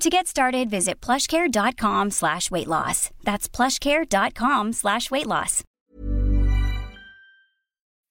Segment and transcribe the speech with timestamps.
[0.00, 3.10] To get started, visit plushcare.com slash weight loss.
[3.24, 5.62] That's plushcare.com slash weight loss.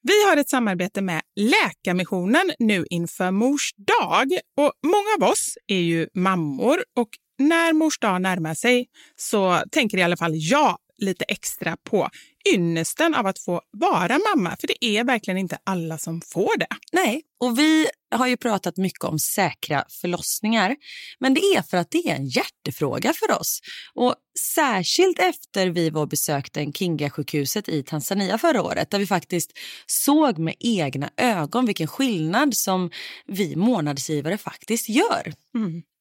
[0.07, 4.31] Vi har ett samarbete med Läkarmissionen nu inför Mors dag.
[4.57, 9.97] Och många av oss är ju mammor och när Mors dag närmar sig så tänker
[9.97, 12.09] i alla fall jag lite extra på
[12.53, 14.55] ynnesten av att få vara mamma.
[14.59, 16.67] För det är verkligen inte alla som får det.
[16.91, 17.87] Nej, och vi
[18.17, 20.75] har ju pratat mycket om säkra förlossningar.
[21.19, 23.59] Men det är för att det är en hjärtefråga för oss.
[23.93, 24.15] Och
[24.55, 29.51] särskilt efter vi var besökte Kinga-sjukhuset i Tanzania förra året där vi faktiskt
[29.85, 32.91] såg med egna ögon vilken skillnad som
[33.27, 35.33] vi månadsgivare faktiskt gör.
[35.55, 35.83] Mm.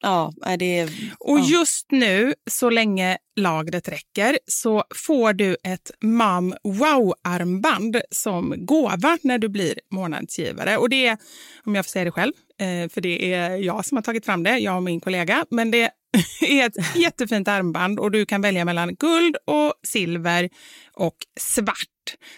[0.00, 1.14] Ja, det är...
[1.18, 1.44] Och ja.
[1.44, 9.38] just nu, så länge lagret räcker, så får du ett Mam Wow-armband som gåva när
[9.38, 10.76] du blir månadsgivare.
[10.76, 11.18] Och det är,
[11.64, 14.42] om jag får säga det själv, eh, för det är jag som har tagit fram
[14.42, 15.90] det, jag och min kollega, men det
[16.40, 20.50] är ett jättefint armband och du kan välja mellan guld och silver
[20.92, 21.74] och svart.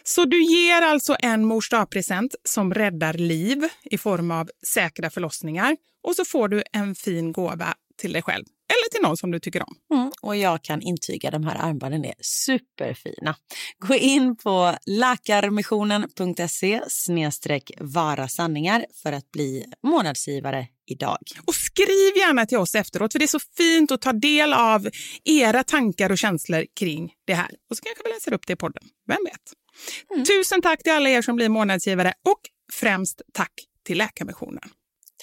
[0.02, 5.76] Så du ger alltså en mors present som räddar liv i form av säkra förlossningar
[6.02, 9.40] och så får du en fin gåva till dig själv eller till någon som du
[9.40, 9.74] tycker om.
[9.94, 13.36] Mm, och jag kan intyga de här armbanden är superfina.
[13.78, 21.18] Gå in på läkarmissionen.se snedstreck vara sanningar för att bli månadsgivare idag.
[21.46, 24.88] Och skriv gärna till oss efteråt, för det är så fint att ta del av
[25.24, 27.50] era tankar och känslor kring det här.
[27.70, 28.82] Och så kanske vi läser upp det i podden.
[29.08, 30.26] Vem vet?
[30.26, 32.40] Tusen tack till alla er som blir månadsgivare och
[32.72, 33.52] främst tack
[33.86, 34.70] till Läkarmissionen.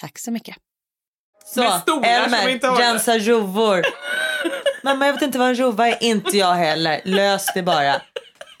[0.00, 0.56] Tack så mycket.
[2.48, 2.82] Inte håller.
[2.82, 3.82] rensa rovor.
[4.82, 7.00] Mamma jag vet inte vad en rova är, inte jag heller.
[7.04, 8.02] Lös det bara.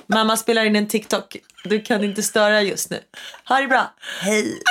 [0.06, 1.36] Mamma spelar in en TikTok.
[1.64, 3.00] Du kan inte störa just nu.
[3.48, 3.94] Ha det bra.
[4.20, 4.62] Hej.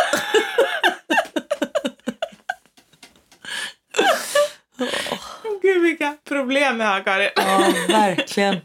[5.62, 7.30] Gud, vilka problem jag har, Karin.
[7.36, 8.56] Ja, verkligen.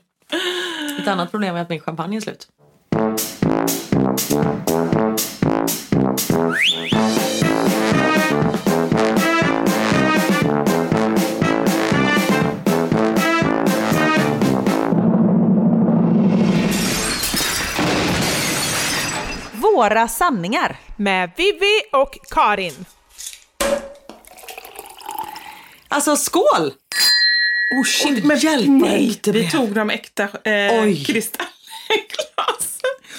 [1.00, 2.48] Ett annat problem är att min champagne är slut.
[19.52, 20.76] Våra sanningar.
[20.96, 22.84] Med Vivi och Karin.
[25.92, 26.72] Alltså skål!
[27.76, 31.04] Oh shit, Oj, men hjälp, nej, det vi tog de äkta eh, Oj.
[31.04, 31.48] kristallglasen.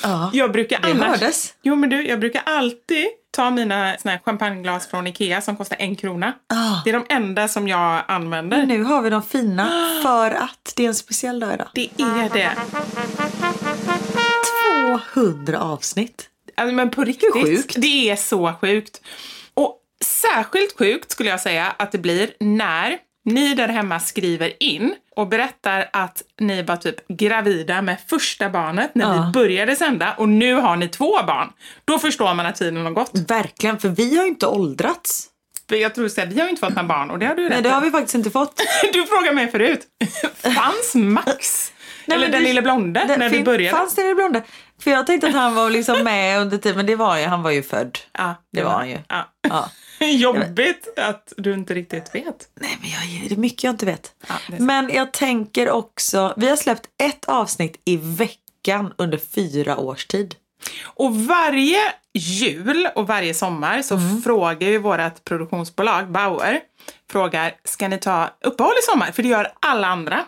[0.03, 1.07] Ja, jag brukar det annars...
[1.07, 1.53] hördes.
[1.61, 5.77] Jo men du, jag brukar alltid ta mina såna här champagneglas från Ikea som kostar
[5.79, 6.33] en krona.
[6.47, 6.81] Ah.
[6.83, 8.57] Det är de enda som jag använder.
[8.57, 9.69] Men nu har vi de fina
[10.03, 11.67] för att det är en speciell dag idag.
[11.73, 12.51] Det är det.
[15.13, 16.29] 200 avsnitt.
[16.55, 17.33] Alltså, men på riktigt.
[17.33, 17.75] sjukt.
[17.77, 19.01] Det är så sjukt.
[20.31, 25.27] Särskilt sjukt skulle jag säga att det blir när ni där hemma skriver in och
[25.27, 29.23] berättar att ni var typ gravida med första barnet när Ja.
[29.25, 31.49] vi började sända och nu har ni två barn.
[31.85, 33.11] Då förstår man att tiden har gått.
[33.29, 35.27] Verkligen, för vi har ju inte åldrats.
[35.69, 37.41] För jag tror att vi har ju inte fått några barn och det har du
[37.43, 38.61] ju Nej, rätt det har vi faktiskt inte fått.
[38.93, 39.87] Du frågade mig förut.
[40.55, 41.71] Fanns Max?
[42.05, 43.77] Nej, Eller den det- lille blonde Den när du fin- började?
[43.77, 44.43] Fanns den lille blonde?
[44.83, 47.43] För jag tänkte att han var liksom med under tiden, men det var ju, han
[47.43, 47.97] var ju född.
[48.17, 48.97] Ja, Det var han ju.
[49.09, 49.29] Ja.
[49.49, 49.69] Ja.
[50.11, 52.47] Jobbigt att du inte riktigt vet.
[52.61, 54.11] Nej, men jag, det är mycket jag inte vet.
[54.27, 60.05] Ja, men jag tänker också, vi har släppt ett avsnitt i veckan under fyra års
[60.05, 60.35] tid.
[60.83, 61.79] Och varje
[62.13, 64.21] jul och varje sommar så Mm.
[64.21, 66.59] frågar ju vårt produktionsbolag Bauer,
[67.11, 69.11] frågar, ska ni ta uppehåll i sommar?
[69.11, 70.25] För det gör alla andra.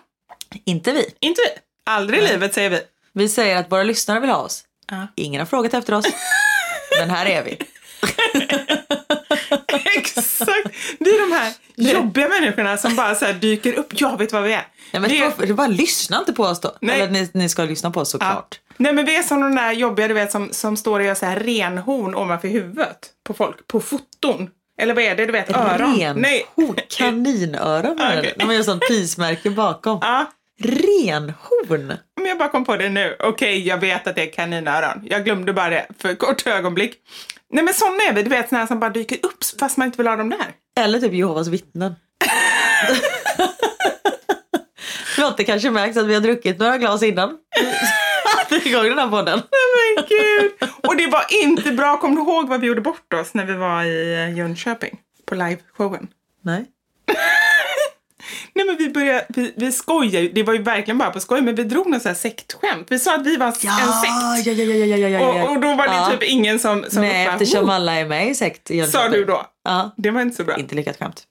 [0.66, 1.10] Inte vi.
[1.19, 1.62] Inte vi.
[1.92, 2.81] Aldrig i livet säger vi.
[3.13, 4.63] Vi säger att våra lyssnare vill ha oss.
[4.89, 5.07] Ja.
[5.16, 6.06] Ingen har frågat efter oss.
[7.00, 7.57] men här är vi.
[9.98, 10.70] Exakt!
[11.00, 13.88] Det är de här jobbiga människorna som bara så dyker upp.
[14.02, 14.68] Jag vet vad vi är.
[14.92, 15.54] Ja, men det, det...
[15.54, 16.76] bara lyssna inte på oss då.
[16.82, 17.02] Nej.
[17.02, 18.20] Eller ni, ni ska lyssna på oss ja.
[18.20, 18.60] såklart.
[18.78, 21.16] Nej men vi är som de där jobbiga du vet som, som står och gör
[21.16, 24.50] så här renhorn ovanför huvudet på folk, på foton.
[24.82, 25.50] Eller vad är det du vet?
[25.50, 25.98] Öron?
[26.00, 26.46] Ren Nej.
[26.98, 28.20] kaninöron är det.
[28.20, 28.34] Okej.
[28.38, 30.00] När man gör sånt prismärke bakom.
[30.02, 30.26] Ja,
[30.60, 31.88] Renhorn.
[32.16, 33.16] men jag bara kom på det nu.
[33.20, 35.08] Okej, jag vet att det är kaninöron.
[35.10, 36.96] Jag glömde bara det för ett kort ögonblick.
[37.56, 39.98] Nej men sådana är vi, du vet här som bara dyker upp fast man inte
[39.98, 40.54] vill ha dem där.
[40.80, 41.96] Eller typ Jehovas vittnen.
[45.18, 47.38] Lotte kanske märkt att vi har druckit några glas innan.
[48.38, 49.42] Satte igång den här podden.
[49.75, 50.69] Men gud!
[50.84, 51.98] Och det var inte bra.
[51.98, 55.00] Kommer du ihåg vad vi gjorde bort oss när vi var i eh, Jönköping?
[55.25, 56.07] På liveshowen.
[56.42, 56.66] Nej.
[58.54, 60.31] Nej men vi började, vi, vi skojar ju.
[60.31, 62.88] Det var ju verkligen bara på skoj, men vi drog något så här sektskämt.
[62.92, 63.63] Vi sa att vi var en sekt.
[63.66, 65.44] ja, ja, ja, ja, ja, ja, ja.
[65.44, 66.10] Och, och då var det Ja.
[66.12, 69.10] typ ingen som, som Nej, bara, eftersom "Woo!" alla är med i sekt i Sa
[69.10, 69.45] du då?
[69.63, 70.57] Ja, Det var inte så bra.
[70.57, 71.24] inte lyckat skämt.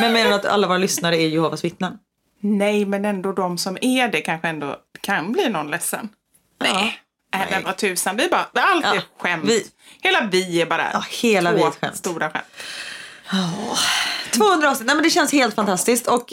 [0.00, 1.98] Men menar du att alla våra lyssnare är Jehovas vittnen?
[2.40, 6.08] Nej, men ändå de som är det kanske ändå kan bli någon ledsen.
[6.60, 6.98] Nej.
[7.34, 8.16] Nej, men vad tusan.
[8.16, 9.44] Vi bara, allt är Ja, skämt.
[9.46, 9.66] vi-
[10.02, 11.96] Hela vi är bara Ja, hela två vi är skämt.
[11.96, 12.44] stora skämt.
[14.32, 16.32] 200 avsnitt, nej men det känns helt fantastiskt och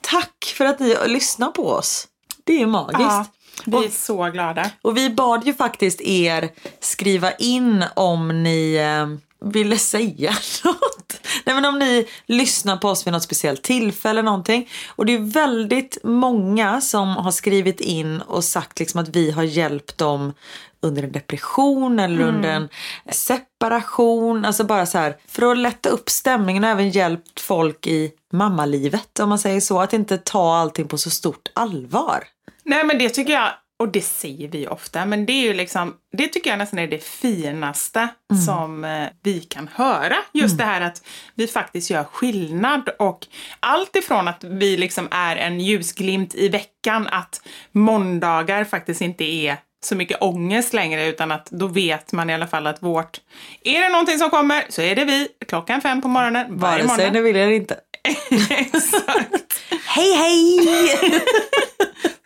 [0.00, 2.08] tack för att ni lyssnar på oss.
[2.44, 3.00] Det är magiskt.
[3.00, 3.26] Ja,
[3.64, 4.70] vi Och- är så glada.
[4.82, 6.50] Och vi bad ju faktiskt er
[6.80, 9.06] skriva in om ni eh,
[9.50, 10.30] ville säga
[10.64, 11.20] något.
[11.44, 14.68] Nej men om ni lyssnar på oss vid något speciellt tillfälle eller någonting.
[14.88, 19.42] Och det är väldigt många som har skrivit in och sagt liksom att vi har
[19.42, 20.32] hjälpt dem
[20.82, 22.68] under en depression eller under en
[23.08, 24.44] separation.
[24.44, 29.20] Alltså bara så här för att lätta upp stämningen och även hjälpt folk i mammalivet
[29.20, 29.80] om man säger så.
[29.80, 32.24] Att inte ta allting på så stort allvar.
[32.64, 35.94] Nej, men det tycker jag, och det säger vi ofta, men det är ju liksom,
[36.12, 38.08] det tycker jag nästan är det finaste
[38.46, 40.16] som eh, vi kan höra.
[40.32, 41.02] Just det här att
[41.34, 43.26] vi faktiskt gör skillnad och
[43.60, 49.56] allt ifrån att vi liksom är en ljusglimt i veckan, att måndagar faktiskt inte är
[49.84, 53.20] så mycket ångest längre utan att då vet man i alla fall att vårt...
[53.64, 56.96] Är det någonting som kommer så är det vi klockan fem på morgonen varje Vare
[56.96, 57.76] sig ni vill eller inte.
[58.50, 59.60] Exakt.
[59.84, 61.22] Hej hej!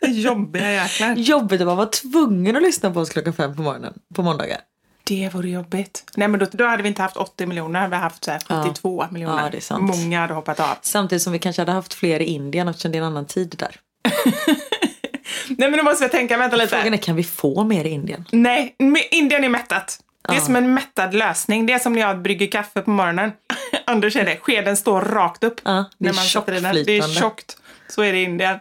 [0.21, 1.15] Jobbiga jäklar.
[1.15, 4.57] Jobbigt att man var tvungen att lyssna på oss klockan fem på morgonen på måndagar.
[5.03, 6.03] Det vore jobbigt.
[6.15, 8.63] Nej men då, då hade vi inte haft 80 miljoner, vi hade haft så här
[8.63, 9.43] 72 miljoner.
[9.43, 9.97] Ja, det är sant.
[9.97, 10.77] Många hade hoppat av.
[10.81, 13.55] Samtidigt som vi kanske hade haft fler i Indien eftersom det är en annan tid
[13.57, 13.75] där.
[15.49, 16.75] Nej men nu måste jag tänka, vänta lite.
[16.75, 18.25] Frågan är kan vi få mer i Indien?
[18.31, 18.75] Nej,
[19.11, 19.99] Indien är mättat.
[20.29, 21.65] Det är som en mättad lösning.
[21.65, 23.31] Det är som när jag brygger kaffe på morgonen.
[23.85, 25.61] Anders är det, skeden står rakt upp.
[25.63, 26.85] Ja, det är när man i den.
[26.85, 27.57] Det är tjockt.
[27.89, 28.59] Så är det i Indien.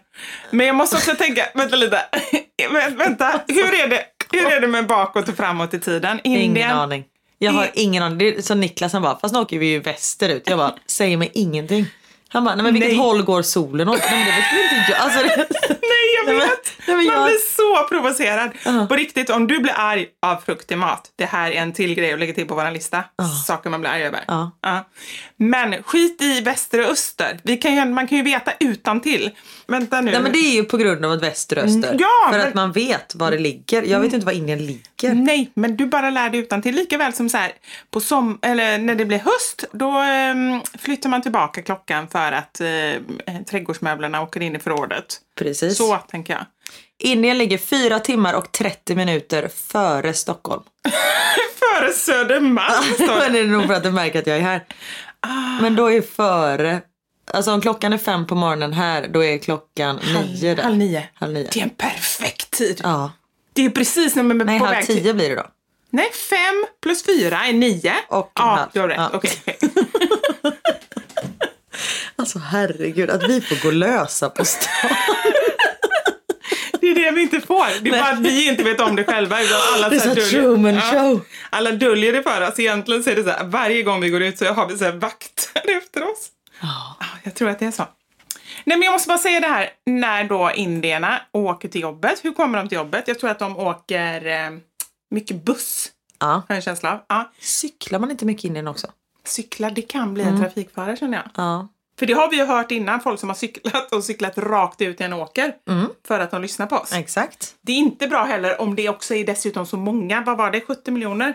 [0.50, 2.00] Men jag måste också tänka, vänta lite.
[2.70, 6.20] Vä- vänta, hur är, det, hur är det med bakåt och framåt i tiden?
[6.24, 6.42] Indien?
[6.56, 7.04] Ingen aning.
[7.38, 8.18] Jag har ingen aning.
[8.18, 10.42] Det är som Niklas han bara, fast nu åker vi ju västerut.
[10.46, 11.86] Jag bara, säger mig ingenting.
[12.36, 12.98] Han bara, nej men vilket Nej.
[12.98, 13.98] håll går solen åt?
[14.10, 15.00] Nej men det vet inte jag.
[15.00, 15.18] Alltså,
[15.92, 16.72] Nej, jag Nej, men- vet!
[16.86, 17.38] nej, men Man jag- blir
[17.76, 18.50] så provocerad.
[18.88, 22.12] På riktigt, om du blir arg av fruktig mat, det här är en till grej
[22.12, 23.04] att lägga till på vår lista.
[23.46, 24.24] Saker man blir arg över.
[24.26, 24.50] Ja.
[25.36, 27.40] Men skit i väster och öster.
[27.42, 29.30] Vi kan ju, man kan ju veta utan till.
[29.66, 30.10] Vänta nu.
[30.10, 31.88] nej men det är ju på grund av att väster och öster.
[31.88, 33.82] Mm, ja, För men- att man vet var det ligger.
[33.82, 35.14] Jag vet inte var Indien ligger.
[35.14, 37.52] Nej, men du bara lär dig utan till Lika väl som så här,
[37.90, 42.60] på som, eller när det blir höst, då ehm, flyttar man tillbaka klockan för att
[42.60, 45.04] eh, trädgårdsmöblerna åker in i förrådet.
[45.38, 45.76] Precis.
[45.78, 46.46] Så tänker jag.
[46.98, 50.62] Indien ligger 4 timmar och 30 minuter före Stockholm.
[51.58, 53.38] Före Södermalm Men det.
[53.38, 54.64] är nog för att du märker att jag är här.
[55.60, 56.80] Men då är före...
[57.30, 60.62] Alltså om klockan är fem på morgonen här, då är klockan nio där.
[60.62, 61.08] Halv nio.
[61.14, 61.48] Halv nio.
[61.52, 62.80] Det är en perfekt tid.
[62.82, 63.12] Ja.
[63.52, 65.46] Det är precis när man är Nej, på halv väg tio blir det då.
[65.90, 67.94] Nej, fem plus fyra är nio.
[68.08, 68.70] Och en ja, halv.
[68.72, 68.96] du har rätt.
[68.98, 69.10] Ja.
[69.12, 69.58] Okej, okej.
[72.18, 74.90] Alltså herregud, att vi får gå lösa på stan.
[77.06, 77.82] Det vi inte får.
[77.82, 79.36] Det är bara att vi inte vet om det själva.
[79.74, 81.20] Alla Det är så Truman show.
[81.50, 82.58] Alla döljer det för oss.
[82.58, 84.84] Egentligen så är det så här, varje gång vi går ut så har vi så
[84.84, 86.28] här vakter efter oss.
[86.60, 87.86] Ja, Jag tror att det är så.
[88.64, 89.70] Nej, men jag måste bara säga det här.
[89.86, 92.24] När då indierna åker till jobbet.
[92.24, 93.08] Hur kommer de till jobbet?
[93.08, 94.50] Jag tror att de åker eh,
[95.10, 95.88] mycket buss.
[96.18, 96.26] Ja.
[96.26, 96.98] Har jag en känsla av.
[97.08, 97.32] Ja.
[97.40, 98.86] Cyklar man inte mycket in den också?
[99.24, 101.26] Cyklar, det kan bli en trafikfara känner jag.
[101.34, 101.68] Ja.
[101.98, 105.00] För det har vi ju hört innan, folk som har cyklat och cyklat rakt ut
[105.00, 105.54] i en åker.
[106.06, 106.92] För att de lyssnar på oss.
[106.92, 107.54] Exakt.
[107.62, 110.20] Det är inte bra heller om det också är dessutom så många.
[110.20, 110.60] Vad var det?
[110.60, 111.34] 70 miljoner?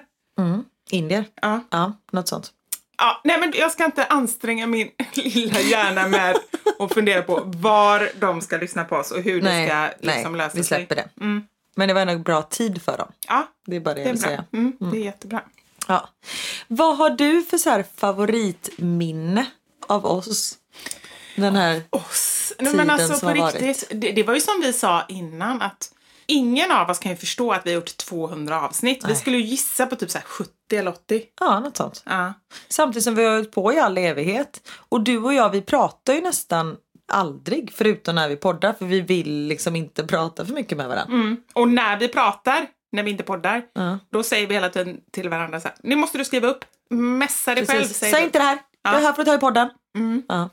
[0.91, 1.25] Indier.
[1.41, 1.59] Ja.
[1.69, 2.51] Ja, något sånt.
[2.97, 6.37] Ja, nej men jag ska inte anstränga min lilla hjärna med
[6.79, 10.37] att fundera på var de ska lyssna på oss och hur det ska liksom nej
[10.37, 10.77] lösa vi sig.
[10.77, 11.09] släpper det.
[11.75, 13.11] Men det var ändå bra tid för dem.
[13.27, 14.29] Ja, Det är bara det, det jag vill bra.
[14.29, 14.45] säga.
[14.53, 15.41] Mm, Det är jättebra.
[15.87, 16.09] Ja.
[16.67, 19.45] Vad har du för så här favoritminne
[19.91, 20.57] av oss?
[21.35, 21.81] Den här...
[21.89, 22.53] Oss.
[22.59, 25.61] Tiden men alltså som på har riktigt, det, det var ju som vi sa innan
[25.61, 25.93] att
[26.25, 29.03] ingen av oss kan ju förstå att vi har gjort 200 avsnitt.
[29.03, 29.15] Vi Nej.
[29.15, 31.23] skulle ju gissa på typ så här 70 eller 80.
[31.39, 32.03] Ja, något sånt.
[32.05, 32.33] Ja.
[32.69, 34.69] Samtidigt som vi har hållit på i all evighet.
[34.89, 36.77] Och du och jag, vi pratar ju nästan
[37.11, 41.13] aldrig förutom när vi poddar för vi vill liksom inte prata för mycket med varandra.
[41.15, 41.37] Mm.
[41.53, 43.99] Och när vi pratar, när vi inte poddar, Ja.
[44.11, 47.55] då säger vi hela tiden till varandra så här, nu måste du skriva upp, messa
[47.55, 47.79] dig själv.
[47.79, 47.97] Precis.
[47.97, 48.25] säger Säg du.
[48.25, 48.59] inte det här.
[48.83, 49.69] Jag är här för att ta i podden.
[50.27, 50.49] Ja.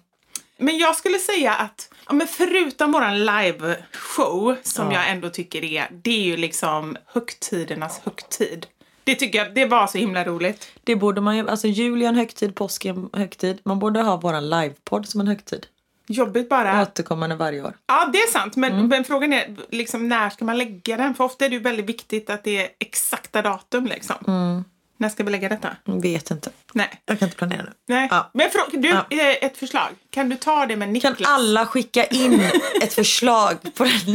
[0.58, 4.92] Men jag skulle säga att, ja, men förutom våran live-show, som Ja.
[4.92, 8.66] jag ändå tycker är, det är ju liksom högtidernas högtid.
[9.04, 10.72] Det tycker jag, det var så himla roligt.
[10.84, 13.60] Det borde man ju, alltså jul är en högtid, påsk är en högtid.
[13.64, 15.66] Man borde ha våran livepodd som en högtid.
[16.10, 16.82] Jobbigt bara.
[16.82, 17.76] Återkommande varje år.
[17.86, 18.56] Ja, det är sant.
[18.56, 18.88] Men, Mm.
[18.88, 21.14] men frågan är liksom när ska man lägga den?
[21.14, 24.16] För ofta är det ju väldigt viktigt att det är exakta datum liksom.
[24.26, 24.64] Mm.
[25.00, 25.76] När ska vi lägga detta?
[25.84, 26.50] Vet inte.
[26.72, 27.02] Nej.
[27.06, 27.72] Jag kan inte planera nu.
[27.88, 28.08] Nej.
[28.10, 28.30] Ja.
[28.34, 29.06] Men frå- du, Ja.
[29.10, 29.88] eh, ett förslag.
[30.10, 31.28] Kan du ta det med Kan Niklas?
[31.30, 32.40] alla skicka in
[32.82, 33.92] ett förslag på den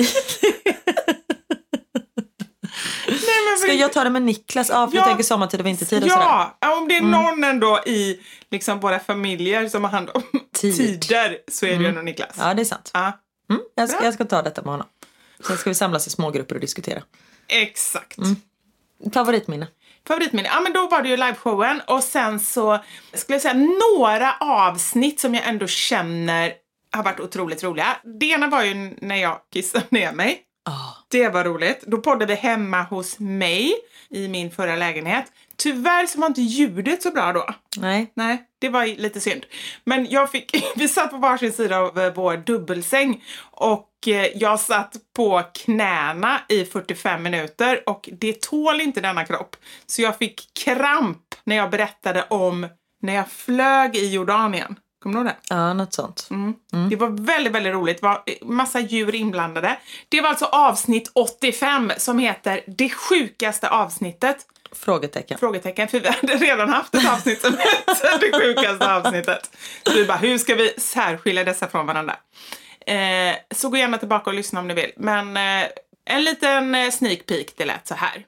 [3.07, 3.17] Nej,
[3.49, 4.69] men Ska jag ta det med Niklas?
[4.69, 5.01] Ja, för Ja.
[5.01, 6.23] jag tänker sommartid och vintertid och sådär.
[6.25, 8.19] Ja, ja, om det är någon ändå i
[8.51, 10.23] liksom våra familjer som har hand om
[10.53, 10.77] Tid.
[10.77, 12.35] tider så är det ju ändå Niklas.
[12.37, 12.91] Ja, det är sant.
[12.93, 14.87] Ja, Mm, jag, ska, jag ska ta detta med honom.
[15.47, 17.01] Sen ska vi samlas i smågrupper och diskutera.
[17.47, 18.17] exakt.
[18.17, 18.35] Mm.
[19.13, 19.67] Favoritminne?
[20.07, 20.49] Favoritminne?
[20.49, 22.79] Ja, men då var det ju liveshowen och sen så
[23.13, 23.67] skulle jag säga
[23.97, 26.53] några avsnitt som jag ändå känner
[26.91, 27.97] har varit otroligt roliga.
[28.19, 30.41] Det ena var ju när jag kissade ner mig.
[30.69, 30.93] Oh.
[31.07, 31.83] Det var roligt.
[31.87, 33.73] Då poddade vi hemma hos mig
[34.09, 35.25] i min förra lägenhet.
[35.57, 37.49] Tyvärr så var inte ljudet så bra då.
[37.77, 38.11] Nej.
[38.13, 39.45] Nej, det var lite synd.
[39.83, 44.59] Men jag fick, vi satt på varsin sida av eh, vår dubbelsäng och eh, jag
[44.59, 49.55] satt på knäna i 45 minuter och det tål inte denna kropp.
[49.85, 52.67] Så jag fick kramp när jag berättade om
[53.01, 54.75] när jag flög i Jordanien.
[55.03, 55.55] Kommer du ihåg det?
[55.55, 56.29] Ja, något sånt.
[56.89, 58.01] Det var väldigt, väldigt roligt.
[58.01, 59.77] Det var eh, massa djur inblandade.
[60.09, 64.37] Det var alltså avsnitt 85 som heter Det sjukaste avsnittet.
[64.75, 65.37] Frågetecken.
[65.37, 69.49] Frågetecken, för vi hade redan haft ett avsnitt som hette Det sjukaste avsnittet.
[69.83, 72.15] Så vi bara, hur ska vi särskilja dessa från varandra?
[72.85, 74.91] Eh, så gå gärna tillbaka och lyssna om ni vill.
[74.97, 75.67] Men eh,
[76.05, 78.25] en liten eh, sneak peek, det lät så här.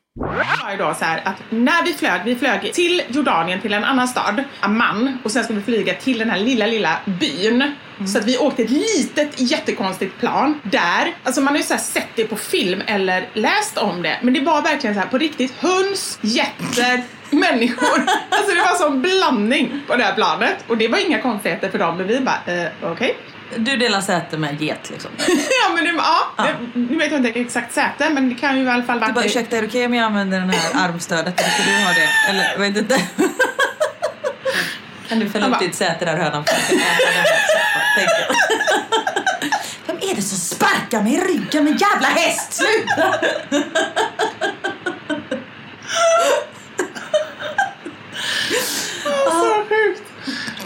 [0.78, 4.44] Då så här att när vi flög, vi flög till Jordanien, till en annan stad,
[4.60, 7.76] Amman, och sen ska vi flyga till den här lilla, lilla byn.
[8.08, 11.82] Så att vi åkte ett litet jättekonstigt plan där, alltså man har ju så här
[11.82, 15.18] sett det på film eller läst om det, men det var verkligen så här på
[15.18, 17.04] riktigt höns, getter,
[17.36, 18.00] människor.
[18.30, 21.80] Alltså det var som blandning på det här planet och det var inga konstigheter för
[21.80, 23.18] dem, men vi bara, eh, okej.
[23.58, 25.12] Du delar säte med get liksom.
[25.28, 28.64] ja men det, ja, det, nu vet jag inte exakt säte men det kan ju
[28.64, 29.26] i alla fall Du bara, vara...
[29.26, 31.40] ursäkta är det okej om jag använder den här armstödet?
[31.40, 32.10] Eller ska du ha det?
[32.30, 33.02] Eller jag vet inte.
[35.10, 36.56] Kan du fälla upp ditt säte där hönan får.
[39.88, 42.54] Vem är det som sparkar mig i ryggen med jävla häst?
[42.54, 43.16] Sluta!
[49.26, 50.05] Så sjukt!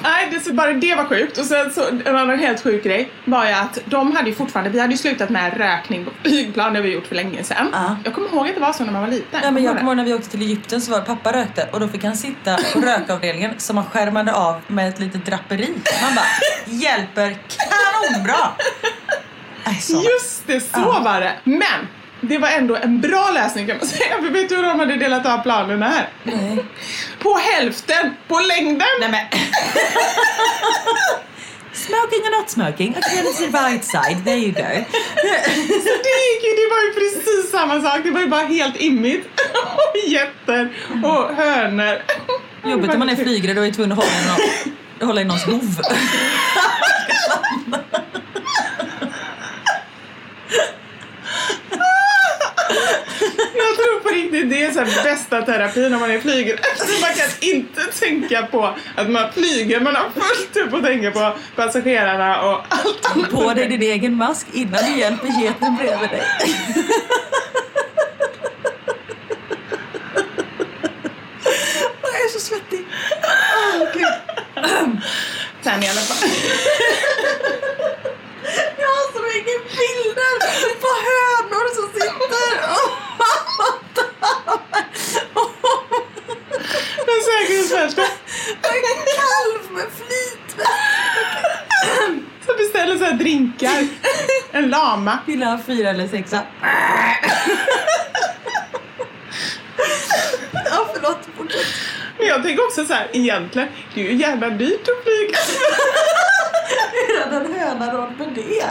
[0.04, 1.38] Nej, det, bara det var sjukt.
[1.38, 4.70] Och sen så en annan helt sjuk grej var ju att de hade ju fortfarande,
[4.70, 7.70] vi hade ju slutat med rökning på flygplan, det har vi gjort för länge sedan.
[7.74, 7.98] Ja.
[8.04, 9.40] Jag kommer ihåg att det var så när man var liten.
[9.44, 11.80] Ja, men jag Kommer ihåg när vi åkte till Egypten så var pappa rökte och
[11.80, 15.74] då fick han sitta på rökavdelningen som man skärmade av med ett litet draperi.
[16.02, 16.26] Man bara,
[16.66, 18.36] hjälper kanonbra!
[19.66, 19.94] Nej, så.
[19.94, 20.04] det?
[20.04, 21.34] Just det, så var det.
[21.44, 21.88] Men
[22.22, 24.22] det var ändå en bra läsning kan man säga.
[24.22, 26.10] För vet du hur de hade delat av planerna här?
[26.24, 26.66] Nej.
[27.20, 28.88] På hälften, på längden.
[29.00, 29.26] Nej men.
[31.74, 34.86] Smoking or not smoking, to the right side, there you go.
[35.86, 38.76] Så det, gick ju, det var ju precis samma sak, det var ju bara helt
[38.76, 39.28] immigt.
[39.76, 40.74] Och getter
[41.04, 42.02] och hönor.
[42.66, 45.44] Jobbigt om man är flygrädd och är tvungen att hålla i, någon, hålla i någons
[45.44, 45.82] hov.
[53.56, 56.60] Jag tror på riktigt det är så här bästa terapin när man är flygrädd.
[56.72, 61.12] Alltså man kan inte tänka på att man flyger, man har fullt upp att tänka
[61.12, 63.32] på passagerarna och allt annat.
[63.32, 66.24] På dig din egen mask innan du hjälper geten bredvid dig.
[72.02, 72.86] Jag är så svettig.
[73.24, 74.08] Åh, Gud.
[75.62, 76.30] Sen i alla fall.
[78.78, 80.36] Jag har så mycket bilder
[80.84, 82.10] på hönor som sitter
[87.08, 87.20] Men
[87.84, 87.92] en
[89.16, 90.70] kalv med flytväst.
[92.46, 93.88] Så beställer så här drinkar.
[94.52, 95.20] En lama.
[95.26, 96.42] Vill ha fyra eller sexa?
[100.66, 101.20] Ja, förlåt.
[101.38, 101.66] Fortsätt.
[102.18, 105.38] Men jag tänker också så här, egentligen, det är ju jävla dyrt att flyga.
[107.18, 108.66] Redan höna råd med det.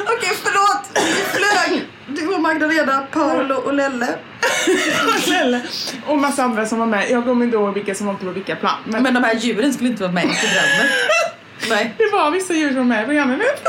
[0.00, 0.84] Okej, förlåt.
[0.94, 1.88] Vi flög.
[2.06, 4.18] Du och Magdalena, Paolo och Lelle.
[5.40, 5.62] Eller,
[6.06, 7.10] och massa andra som var med.
[7.10, 8.76] Jag kommer inte ihåg vilka som åkte på vilka plan.
[8.84, 10.90] Men, Men de här djuren skulle inte vara med i programmet.
[11.68, 11.94] Nej.
[11.98, 13.40] det var vissa djur som var med i programmet.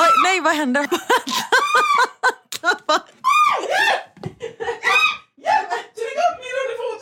[0.00, 0.86] Oj, nej, vad händer?
[5.96, 6.98] Tryck upp min underfot!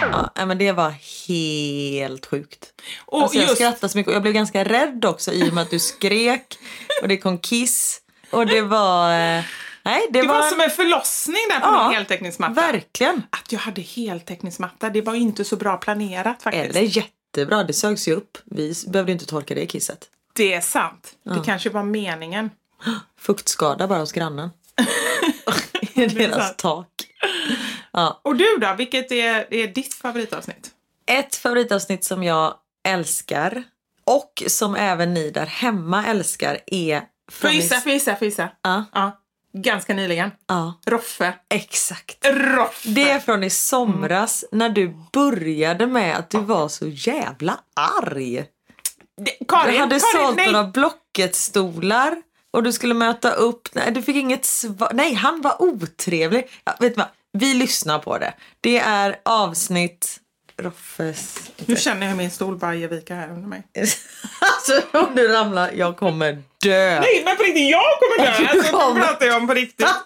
[0.00, 0.90] Ja, nej, men det var
[1.28, 2.72] helt sjukt.
[3.06, 5.54] Och Alltså, jag just, skrattade så mycket och jag blev ganska rädd också i och
[5.54, 6.58] med att du skrek
[7.02, 9.10] och det kom kiss och det var...
[9.10, 9.44] eh,
[9.82, 10.48] Nej, det, det var var...
[10.48, 12.52] som en förlossning där på Ja, min heltäckningsmatta.
[12.52, 13.22] Verkligen.
[13.30, 16.64] Att jag hade heltäckningsmatta, det var inte så bra planerat faktiskt.
[16.76, 18.38] Eller jättebra, det sögs ju upp.
[18.44, 19.98] Vi behövde inte torka det kisset.
[20.32, 21.12] Det är sant.
[21.24, 22.50] Det kanske var meningen.
[23.20, 24.50] Fuktskada bara hos grannen.
[25.94, 26.56] I deras sant.
[26.58, 26.88] tak.
[28.22, 30.70] Och du då, vilket är, är ditt favoritavsnitt?
[31.06, 32.54] Ett favoritavsnitt som jag
[32.88, 33.62] älskar
[34.04, 37.02] och som även ni där hemma älskar är...
[37.32, 38.48] Får jag gissa, får jag gissa?
[38.62, 39.20] Ja, Ja.
[39.58, 40.30] Ganska nyligen.
[40.46, 41.34] ja, Roffe.
[41.48, 42.26] exakt.
[42.26, 42.88] Roffe!
[42.88, 48.44] Det är från i somras när du började med att du var så jävla arg.
[49.16, 50.52] Det- Karin, Du hade Karin, sålt nej.
[50.52, 53.68] några Blocket-stolar och du skulle möta upp.
[53.72, 54.90] Nej, du fick inget svar.
[54.94, 56.48] Nej, han var otrevlig.
[56.64, 57.08] Ja, vet du vad?
[57.38, 58.34] Vi lyssnar på det.
[58.60, 60.20] Det är avsnitt
[60.58, 61.50] Roffes...
[61.66, 63.62] Nu känner jag min stol ger vika här under mig.
[64.40, 67.00] alltså om du ramlar, jag kommer dö.
[67.00, 68.48] Nej, men på riktigt, jag kommer dö!
[68.48, 69.00] Alltså, kommer.
[69.00, 69.86] pratar jag om på riktigt.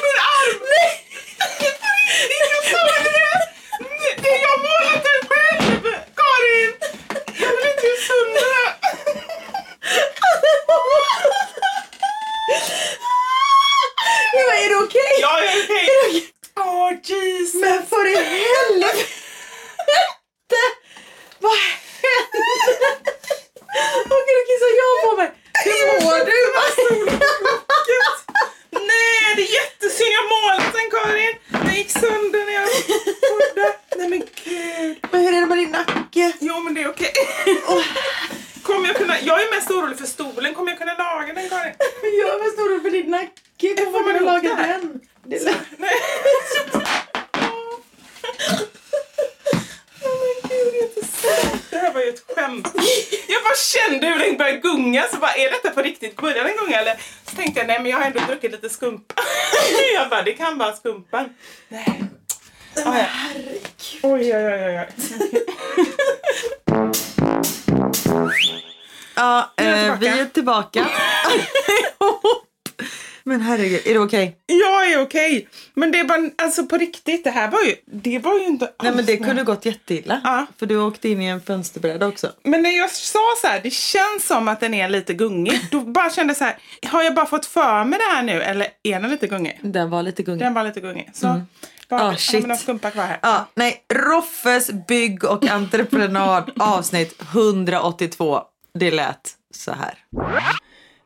[0.00, 0.58] Min arm!
[0.72, 0.92] Nej!
[2.52, 3.32] Jag sa det!
[4.22, 5.82] Det jag målat den själv!
[6.20, 6.72] Karin!
[7.42, 8.66] Jag vill inte göra sönder det.
[14.34, 15.00] Men är det okej?
[15.00, 16.26] Ja, jag är okej.
[16.56, 17.60] Åh, Jesus.
[17.60, 19.06] Men för i helvete!
[21.38, 21.52] Vad
[22.02, 22.38] hände?
[24.14, 25.30] Åker du kissar jag på mig?
[25.64, 26.40] Hur mår du?
[28.70, 30.12] Nej, det är jättesynd.
[30.12, 31.34] Jag målat den, Karin.
[31.48, 32.68] Den gick sönder när jag
[33.30, 33.76] poddade.
[33.96, 34.98] Nej, men gud.
[35.10, 36.32] Men hur är det med din nacke?
[36.40, 37.12] Jo, men det är okej.
[38.62, 39.20] Kommer jag kunna...
[39.20, 40.54] Jag är mest orolig för stolen.
[40.54, 41.74] Kommer jag kunna laga den, Karin?
[42.02, 43.30] Jag är mest orolig för din nacke.
[43.60, 44.68] Hur får man ihop det här?
[44.78, 45.00] den?
[45.26, 45.90] Det är Nej.
[50.02, 51.62] Åh, men gud, det är inte sant.
[51.70, 52.68] Det här var ju ett skämt.
[53.28, 55.02] Jag bara kände hur den började gunga.
[55.12, 56.94] Så bara, är detta detta på riktigt början en gång eller
[57.30, 59.14] så tänkte jag nej men jag har ändå druckit lite skumpa.
[59.94, 61.34] jag bara det kan vara skumpan.
[61.68, 62.04] Nej.
[62.84, 63.06] Ah, ja.
[64.02, 64.78] Oj, oj, oj, oj.
[64.78, 64.88] oj.
[69.14, 70.84] Ja, är eh, vi är tillbaka.
[73.24, 74.36] Men herregud, är det okej?
[74.46, 75.48] Jag är okej.
[75.80, 78.92] Men det bara, alltså på riktigt, det här var ju, det var ju inte Nej
[78.94, 80.20] men det alls- kunde gått jätteilla.
[80.24, 80.46] Ja.
[80.58, 82.32] För du åkte in i en fönsterbräda också.
[82.44, 85.60] Men när jag sa så här, det känns som att den är lite gungig.
[85.70, 88.66] Då bara kände så här, har jag bara fått för mig det här nu eller
[88.82, 89.58] är den lite gungig?
[89.62, 90.40] Den var lite gungig.
[90.44, 91.10] Den var lite gungig.
[91.12, 91.40] Så,
[91.88, 92.46] bara, Ah, shit.
[92.46, 93.18] någon skumpa kvar här.
[93.22, 98.40] Ja, nej, Roffes bygg och entreprenad avsnitt 182.
[98.74, 99.94] Det lät så här.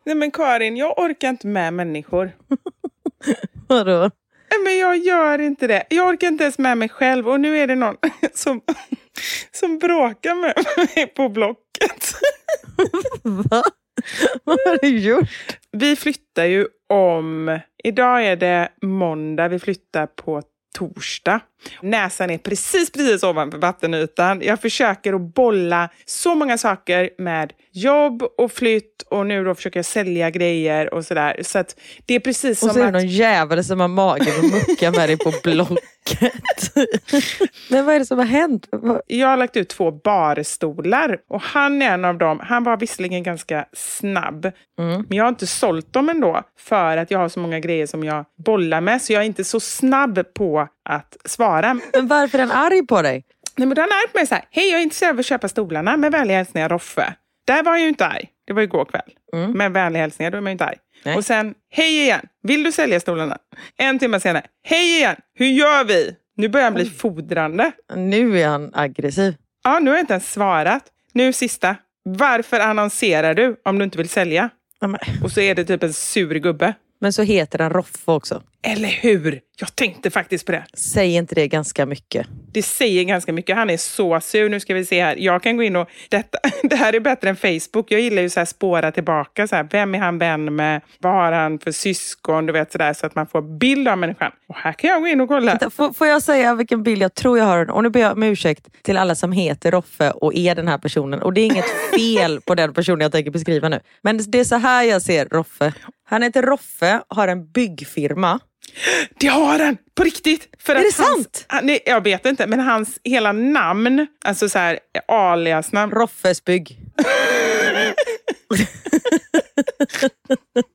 [0.07, 2.33] Nej men Karin, jag orkar inte med människor.
[3.69, 4.11] Vadå?
[4.63, 5.85] Men jag gör inte det.
[5.91, 7.97] Jag orkar inte ens med mig själv och nu är det någon
[8.35, 8.61] som,
[9.53, 12.15] som bråkar med mig på Blocket.
[13.23, 13.63] Va?
[14.45, 15.59] Vad har du gjort?
[15.73, 17.59] Vi flyttar ju om...
[17.85, 20.43] Idag är det måndag, vi flyttar på
[20.79, 21.41] torsdag.
[21.83, 24.41] Näsan är precis, precis ovanför vattenytan.
[24.43, 29.79] Jag försöker att bolla så många saker med jobb och flytt och nu då försöker
[29.79, 31.41] jag sälja grejer och sådär.
[31.43, 32.95] Så att det är precis Och som så är det att...
[32.95, 35.81] någon jävel som har magen att mucka med dig på Blocket.
[37.71, 38.69] Men vad är det som har hänt?
[39.07, 42.41] Jag har lagt ut två barstolar och han är en av dem.
[42.43, 47.19] Han var visserligen ganska snabb, men jag har inte sålt dem ändå för att jag
[47.19, 50.69] har så många grejer som jag bollar med så jag är inte så snabb på
[50.85, 51.81] att svara.
[51.95, 53.25] Men varför är han arg på dig?
[53.57, 54.45] Nej, men då är han arg på mig så här.
[54.51, 57.15] Hej, jag är intresserad av att köpa stolarna med vänliga hälsningar Roffe.
[57.47, 58.29] Där var jag ju inte arg.
[58.47, 59.11] Det var igår kväll.
[59.55, 60.77] Med vänliga hälsningar, då är man ju inte arg.
[61.05, 61.17] Nej.
[61.17, 62.21] Och sen, hej igen.
[62.43, 63.39] Vill du sälja stolarna?
[63.77, 65.17] En timme senare, hej igen.
[65.35, 66.17] Hur gör vi?
[66.37, 67.73] Nu börjar han bli fodrande.
[67.97, 69.35] Nu är han aggressiv.
[69.65, 70.83] Ja, nu har jag inte ens svarat.
[71.13, 71.77] Nu sista.
[72.05, 74.51] Varför annonserar du om du inte vill sälja?
[74.81, 76.75] Ja, men- Och så är det typ en sur gubbe.
[77.05, 78.43] Men så heter han Roffe också.
[78.63, 79.41] Eller hur?
[79.61, 80.65] Jag tänkte faktiskt på det.
[80.75, 82.27] Säg inte det ganska mycket.
[82.53, 83.57] Det säger ganska mycket.
[83.57, 84.49] Han är så sur.
[84.49, 85.17] Nu ska vi se här.
[85.17, 85.89] Jag kan gå in och...
[86.09, 87.91] Detta, det här är bättre än Facebook.
[87.91, 89.49] Jag gillar ju så här spåra tillbaka.
[89.49, 90.81] Så här, vem är han vän med?
[90.99, 92.47] Vad har han för syskon?
[92.47, 94.33] Du vet sådär så att man får bild av människan.
[94.49, 95.53] Och här kan jag gå in och kolla.
[95.53, 97.71] Vänta, Får, får jag säga vilken bild jag tror jag har?
[97.71, 100.79] Och nu ber jag om ursäkt till alla som heter Roffe och är den här
[100.79, 101.23] personen.
[101.23, 101.65] Och det är inget
[101.97, 103.81] fel på den personen jag tänker beskriva nu.
[104.03, 105.73] Men det är så här jag ser Roffe.
[106.15, 108.41] Han heter Roffe, har en byggfirma.
[109.21, 109.77] Det har han!
[109.95, 110.49] På riktigt!
[110.59, 111.45] För Är att det hans, sant?
[111.49, 115.93] Han, nej, jag vet inte, men hans hela namn, alltså så här aliasnamn.
[115.93, 116.79] Roffes bygg.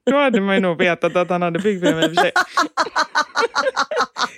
[0.11, 2.31] Då hade man ju nog vetat att han hade byggfirma i och för sig.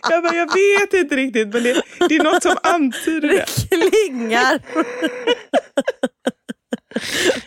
[0.10, 3.46] jag, bara, jag vet inte riktigt, men det, det är något som antyder det.
[3.70, 4.62] Klingar.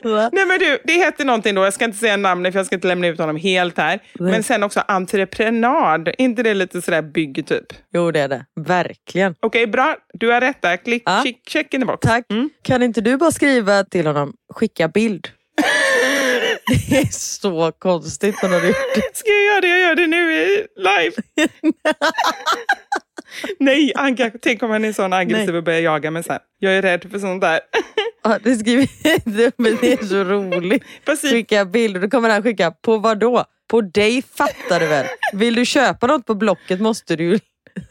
[0.03, 0.31] Va?
[0.33, 1.65] Nej men du, det heter någonting då.
[1.65, 4.01] Jag ska inte säga namnet för jag ska inte lämna ut honom helt här.
[4.19, 4.33] Nej.
[4.33, 6.09] Men sen också entreprenad.
[6.19, 7.67] Inte det lite sådär bygg typ?
[7.95, 8.45] Jo det är det.
[8.61, 9.35] Verkligen.
[9.41, 9.97] Okej, bra.
[10.13, 10.77] Du har rätt där.
[10.77, 11.23] Klick, Ja.
[11.25, 12.01] check, check in the box.
[12.01, 12.25] Tack.
[12.63, 15.29] Kan inte du bara skriva till honom, skicka bild?
[16.91, 19.17] Det är så konstigt när du gjort det.
[19.17, 19.69] Ska jag göra det?
[19.69, 21.13] Jag gör det nu i live.
[23.59, 23.93] Nej,
[24.43, 25.57] tänk om han är sån aggressiv Nej.
[25.57, 26.39] och börjar jaga mig sen.
[26.59, 27.61] Jag är rädd för sånt där.
[28.25, 28.89] Ja, det skriver
[29.37, 30.85] du, men det är så roligt.
[31.31, 33.45] Skicka bilder, då kommer han skicka på vad då?
[33.69, 35.07] På dig fattar du väl?
[35.33, 37.39] Vill du köpa något på Blocket måste du ju-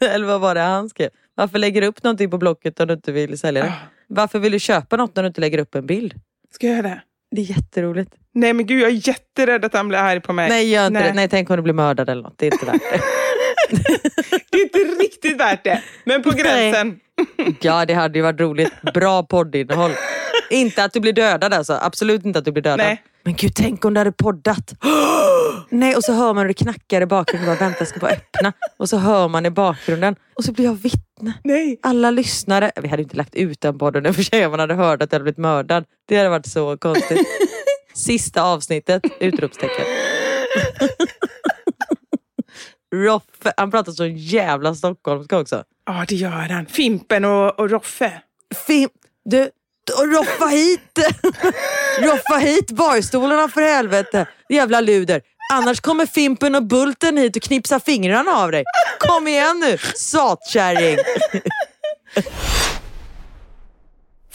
[0.00, 1.08] Eller vad var det han skrev?
[1.34, 3.72] Varför lägger du upp någonting på Blocket om du inte vill sälja det?
[4.08, 6.14] Varför vill du köpa något när du inte lägger upp en bild?
[6.54, 7.00] Ska jag göra det?
[7.30, 8.14] Det är jätteroligt.
[8.34, 10.48] Nej men gud, jag är jätterädd att han blir arg på mig.
[10.48, 11.08] Nej, gör inte Nej.
[11.08, 11.14] det.
[11.14, 12.38] Nej, tänk om du blir mördad eller något.
[12.38, 13.00] Det är inte värt det.
[14.50, 15.82] Det är inte riktigt värt det.
[16.04, 17.00] Men på gränsen.
[17.60, 18.72] Ja, det hade ju varit roligt.
[18.94, 19.90] Bra poddinnehåll.
[20.50, 21.78] Inte att du blir dödad alltså.
[21.82, 22.78] Absolut inte att du blir dödad.
[22.78, 23.02] Nej.
[23.24, 24.74] Men gud, tänk om du hade poddat.
[25.68, 27.46] Nej, och så hör man hur det knackar i bakgrunden.
[27.48, 28.52] Bara, Vänta, jag ska bara öppna.
[28.76, 30.16] Och så hör man i bakgrunden.
[30.36, 31.32] Och så blir jag vittne.
[31.44, 31.78] Nej.
[31.82, 32.72] Alla lyssnare.
[32.82, 35.02] Vi hade inte lagt ut den podden i och för sig om man hade hört
[35.02, 35.84] att jag hade blivit mördad.
[36.08, 37.26] Det hade varit så konstigt.
[37.94, 39.02] Sista avsnittet!
[39.20, 39.84] Utropstecken.
[42.94, 45.64] Roffe, han pratar så jävla stockholmska också.
[45.86, 46.66] Ja, det gör han.
[46.66, 48.20] Fimpen och, och Roffe.
[48.66, 48.88] Fim,
[49.24, 49.50] du,
[49.90, 50.98] roffa hit!
[52.00, 54.26] roffa hit barstolarna för helvete!
[54.48, 55.22] Jävla luder.
[55.52, 58.64] Annars kommer Fimpen och Bulten hit och knipsar fingrarna av dig.
[58.98, 60.98] Kom igen nu, satkärring!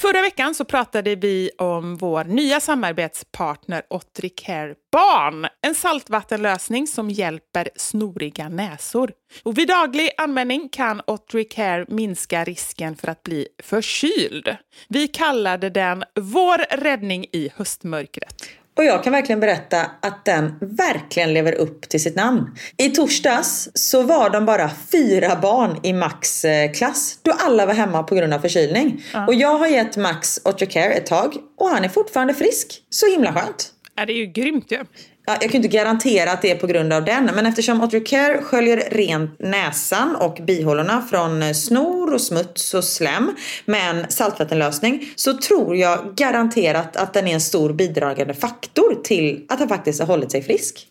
[0.01, 5.47] Förra veckan så pratade vi om vår nya samarbetspartner Otricare Barn.
[5.62, 9.12] En saltvattenlösning som hjälper snoriga näsor.
[9.43, 14.57] Och vid daglig användning kan Otricare minska risken för att bli förkyld.
[14.89, 18.59] Vi kallade den Vår räddning i höstmörkret.
[18.79, 22.55] Och jag kan verkligen berätta att den verkligen lever upp till sitt namn.
[22.77, 27.73] I torsdags så var de bara fyra barn i Max eh, klass då alla var
[27.73, 29.03] hemma på grund av förkylning.
[29.27, 32.81] Och jag har gett Max Otrocare ett tag och han är fortfarande frisk.
[32.89, 33.73] Så himla skönt.
[33.99, 34.77] Ja, det är ju grymt ju.
[35.25, 38.41] Ja, jag kan inte garantera att det är på grund av den, men eftersom Otrocare
[38.41, 43.35] sköljer rent näsan och bihålorna från snor och smuts och slem
[43.65, 49.45] med en saltvattenlösning så tror jag garanterat att den är en stor bidragande faktor till
[49.49, 50.88] att han faktiskt har hållit sig frisk.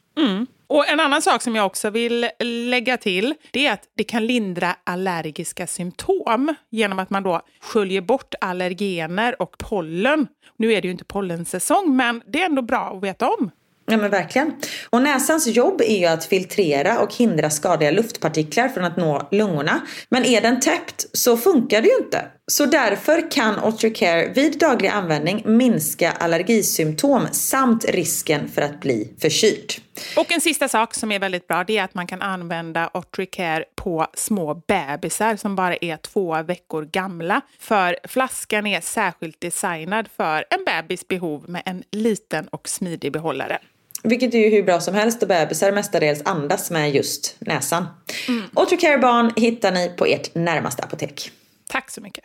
[0.69, 4.27] Och en annan sak som jag också vill lägga till, det är att det kan
[4.27, 10.27] lindra allergiska symptom genom att man då sköljer bort allergener och pollen.
[10.57, 13.51] Nu är det ju inte pollensäsong, men det är ändå bra att veta om.
[13.91, 14.53] Ja men verkligen.
[14.91, 19.81] Och näsans jobb är ju att filtrera och hindra skadliga luftpartiklar från att nå lungorna.
[20.09, 22.25] Men är den täppt så funkar det ju inte.
[22.51, 29.73] Så därför kan Otrocare vid daglig användning minska allergisymptom samt risken för att bli förkyld.
[30.17, 33.65] Och en sista sak som är väldigt bra, det är att man kan använda Otricare
[33.75, 37.41] på små bebisar som bara är två veckor gamla.
[37.59, 43.59] För flaskan är särskilt designad för en bebis behov med en liten och smidig behållare.
[44.03, 47.87] Vilket är ju hur bra som helst och bebisar mestadels andas med just näsan.
[48.29, 48.43] Mm.
[48.55, 51.31] Otrocare barn hittar ni på ert närmaste apotek.
[51.69, 52.25] Tack så mycket.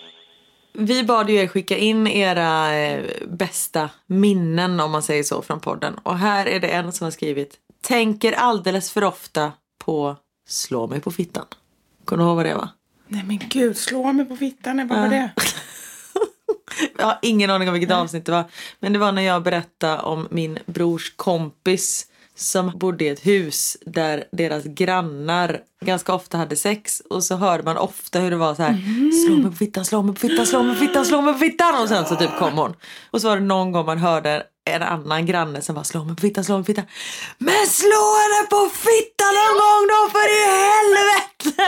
[0.73, 5.59] Vi bad ju er skicka in era eh, bästa minnen om man säger så från
[5.59, 5.93] podden.
[6.03, 10.15] Och här är det en som har skrivit Tänker alldeles för ofta på
[10.47, 11.45] slå mig på fittan.
[12.05, 12.69] Kommer du ihåg vad det var?
[13.07, 15.31] Nej men gud, slå mig på fittan, vad var det?
[16.97, 18.43] Jag har ingen aning om vilket avsnitt det var.
[18.79, 23.77] Men det var när jag berättade om min brors kompis som bodde i ett hus
[23.85, 28.55] där deras grannar ganska ofta hade sex och så hörde man ofta hur det var
[28.55, 28.77] så här
[29.25, 31.39] slå mig på fittan, slå mig på fittan, slå mig på fittan, slå mig på
[31.39, 32.73] fittan och sen så typ kom hon.
[33.11, 36.15] Och så var det någon gång man hörde en annan granne som var slå mig
[36.15, 36.85] på fittan, slå mig på fittan.
[37.37, 41.63] Men slå henne på fittan någon gång då för i helvete!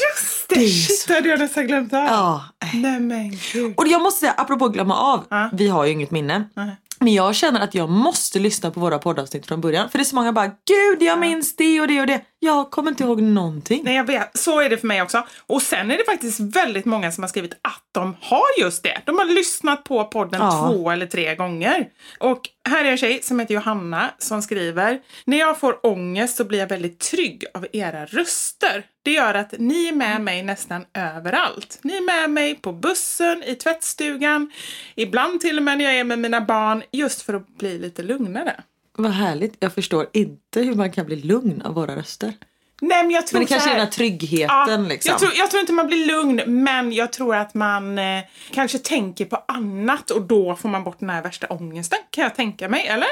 [0.00, 0.54] Just det!
[0.68, 2.04] Shit, så- det hade jag nästan glömt av.
[2.04, 3.74] Ja, Nej men gud.
[3.76, 5.50] Och jag måste säga, apropå glömma av, Ja.
[5.52, 6.44] vi har ju inget minne.
[6.54, 6.76] Nej.
[7.00, 9.90] Men jag känner att jag måste lyssna på våra poddavsnitt från början.
[9.90, 12.20] För det är så många bara, gud jag minns det och det och det.
[12.40, 13.80] Jag kommer inte ihåg någonting.
[13.84, 14.38] Nej, jag vet.
[14.38, 15.26] Så är det för mig också.
[15.46, 19.02] Och sen är det faktiskt väldigt många som har skrivit att de har just det.
[19.06, 20.68] De har lyssnat på podden Ja.
[20.72, 21.88] två eller tre gånger.
[22.18, 25.00] Och här är en tjej som heter Johanna som skriver.
[25.24, 28.84] När jag får ångest så blir jag väldigt trygg av era röster.
[29.02, 31.78] Det gör att ni är med mig nästan överallt.
[31.82, 34.50] Ni är med mig på bussen, i tvättstugan,
[34.94, 38.02] ibland till och med när jag är med mina barn, just för att bli lite
[38.02, 38.60] lugnare.
[38.98, 39.56] Vad härligt.
[39.60, 42.32] Jag förstår inte hur man kan bli lugn av våra röster.
[42.80, 45.10] Nej, men jag tror Men det kanske är här- den här tryggheten liksom.
[45.10, 48.20] jag, tror, jag tror inte man blir lugn, men jag tror att man eh,
[48.50, 52.34] kanske tänker på annat och då får man bort den här värsta ångesten, kan jag
[52.34, 53.08] tänka mig, eller?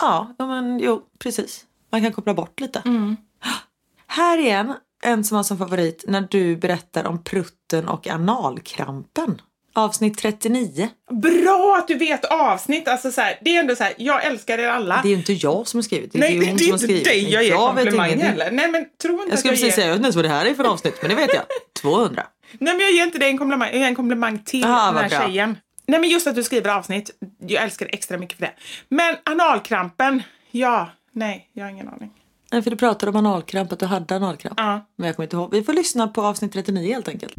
[0.00, 1.64] Ja, ja, men jo, precis.
[1.92, 2.82] Man kan koppla bort lite.
[4.06, 9.40] Här är en, en som har som favorit när du berättar om prutten och analkrampen.
[9.72, 10.88] Avsnitt 39.
[11.10, 12.88] Bra att du vet avsnitt.
[12.88, 15.00] Alltså så här, det är ändå så här, jag älskar er alla.
[15.02, 16.18] Det är ju inte jag som har skrivit det.
[16.18, 18.50] Nej, är det, hon det är inte dig jag ger vet komplimang heller.
[18.50, 19.70] Nej men tro inte Jag skulle jag precis ger...
[19.72, 21.42] säga, jag vet inte ens vad det här är för avsnitt, men det vet jag.
[21.82, 22.26] 200.
[22.58, 24.96] Nej men jag ger inte dig en komplimang, jag ger en komplimang till Ah, den
[25.02, 25.20] här bra.
[25.26, 25.58] tjejen.
[25.86, 27.10] Nej men just att du skriver avsnitt,
[27.46, 28.52] jag älskar det extra mycket för det.
[28.88, 32.10] Men analkrampen, ja, nej, jag har ingen aning.
[32.52, 34.54] Nej, för du pratade om analkramp, att du hade analkramp.
[34.56, 34.86] Ja.
[34.96, 35.48] Men jag kommer inte ihåg.
[35.52, 37.32] Vi får lyssna på avsnitt 39 helt enkelt.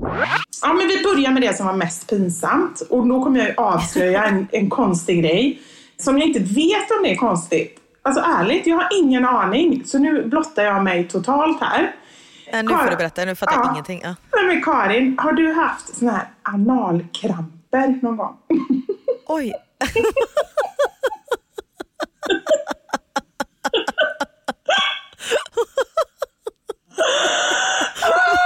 [0.61, 2.81] Ja, men vi börjar med det som var mest pinsamt.
[2.89, 5.61] Och då kommer jag ju avslöja en, en konstig grej.
[5.97, 7.75] Som jag inte vet om det är konstigt.
[8.01, 9.83] Alltså ärligt, jag har ingen aning.
[9.85, 11.95] Så nu blottar jag mig totalt här.
[12.53, 13.71] Äh, nu får Karin- du berätta, nu fattar jag Ja.
[13.71, 14.01] ingenting.
[14.03, 14.15] Ja.
[14.35, 18.37] Nej, men Karin, har du haft såna här analkramper någon gång?
[19.27, 19.53] Oj.
[27.01, 28.45] ah!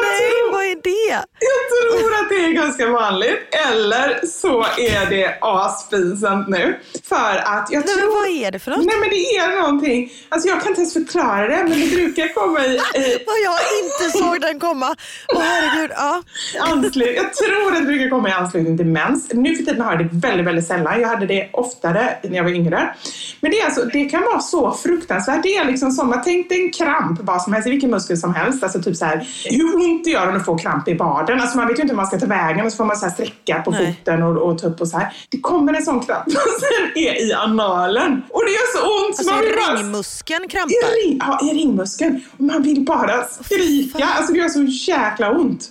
[0.00, 1.22] Nej, vad är det?
[1.50, 3.38] Jag tror att det är ganska vanligt.
[3.70, 6.78] Eller så är det aspinsamt nu.
[7.08, 8.06] För att jag Nej, tror...
[8.06, 8.84] men vad är det för något?
[8.84, 10.12] Nej men det är någonting.
[10.28, 13.58] Alltså jag kan inte ens förklara det men det brukar komma i, i Vad jag
[13.82, 14.96] inte såg den komma.
[15.34, 15.90] Åh herregud.
[15.96, 16.22] Ja.
[16.60, 17.14] anslutning.
[17.14, 19.32] Jag tror att det brukar komma i anslutning till mens.
[19.32, 21.00] Nu för tiden har jag det väldigt, väldigt sällan.
[21.00, 22.94] Jag hade det oftare när jag var yngre.
[23.40, 25.42] Men det, är alltså, det kan vara så fruktansvärt.
[25.42, 28.34] Det är liksom som, man tänkte en kramp vad som helst i vilken muskel som
[28.34, 28.62] helst.
[28.62, 31.40] Alltså typ så här, hur ont det gör om du får kramp i baden.
[31.40, 33.06] Alltså man vet ju inte hur man ska ta vägen och så får man så
[33.06, 33.98] här sträcka på Nej.
[33.98, 35.12] foten och, och ta upp och så här.
[35.30, 38.22] Det kommer en sån kramp och sen är i analen.
[38.30, 39.16] Och det gör så ont.
[39.16, 41.06] så Alltså man vill bara- ringmuskeln i, krampar.
[41.08, 42.24] ring, ja, i ringmuskeln.
[42.38, 44.04] Och man vill bara skrika.
[44.04, 45.68] Alltså det gör så jäkla ont.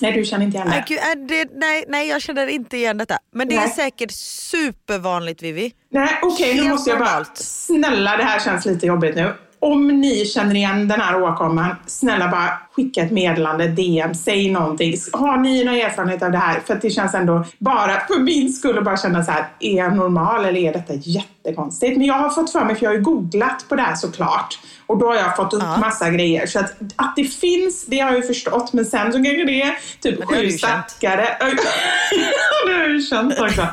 [0.00, 0.98] Nej, du känner inte igen Nej, det.
[0.98, 3.18] är det, nej, nej, jag känner inte igen detta.
[3.34, 3.70] Men det är Nej.
[3.70, 5.72] säkert supervanligt Vivi.
[5.92, 7.24] Nej, okej, nu Helt måste jag bara...
[7.34, 9.34] Snälla, det här känns lite jobbigt nu.
[9.60, 14.94] Om ni känner igen den här åkomman, snälla bara skicka ett meddelande, DM, säg någonting.
[15.12, 16.60] Har ni någon erfarenhet av det här?
[16.66, 19.76] För att det känns ändå, bara för min skull, att bara känna så här, är
[19.76, 21.96] jag normal eller är detta jättekonstigt?
[21.98, 24.58] Men jag har fått för mig, för jag har ju googlat på det här såklart.
[24.86, 25.76] Och då har jag fått upp Ja.
[25.80, 26.46] massa grejer.
[26.46, 28.72] Så att, att det finns, det har jag ju förstått.
[28.72, 31.26] Men sen så kanske det är typ sju stackare.
[31.40, 33.66] det har jag ju känt också.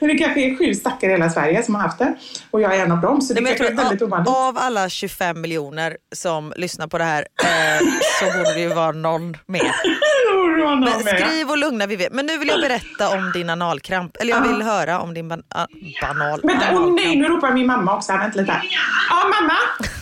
[0.00, 2.14] Men det kanske är sju stackare i hela Sverige som har haft det.
[2.50, 3.20] Och jag är en av dem.
[3.20, 4.28] Så det Nej, är väldigt ovanligt.
[4.28, 7.78] av, av alla 25 miljoner som lyssnar på det här eh,
[8.20, 9.72] så borde det ju vara någon mer.
[10.80, 11.20] Men med.
[11.20, 12.08] skriv och lugna Vivi.
[12.12, 14.16] Men nu vill jag berätta om din analkramp.
[14.16, 15.66] Eller jag vill höra om din ban a,
[16.00, 18.12] banal, Vänta, åh nej, nu ropar min mamma också.
[18.12, 18.62] Vänta lite.
[19.10, 19.56] Ja, mamma.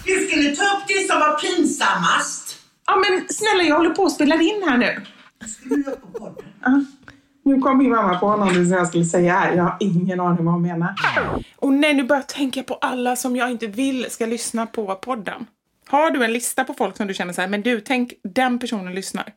[0.04, 2.56] Vi skulle ta upp det som var pinsammast.
[2.86, 5.02] Ja, men snälla, jag håller på att spela in här nu.
[6.64, 6.82] Ja.
[7.49, 9.53] Nu kom min mamma på någonting som jag skulle säga här.
[9.57, 10.94] Jag har ingen aning vad hon menar.
[11.57, 14.94] Och nej, nu börjar jag tänka på alla som jag inte vill ska lyssna på
[14.94, 15.46] podden.
[15.88, 18.59] Har du en lista på folk som du känner så här, men du, tänk den
[18.59, 19.32] personen lyssnar.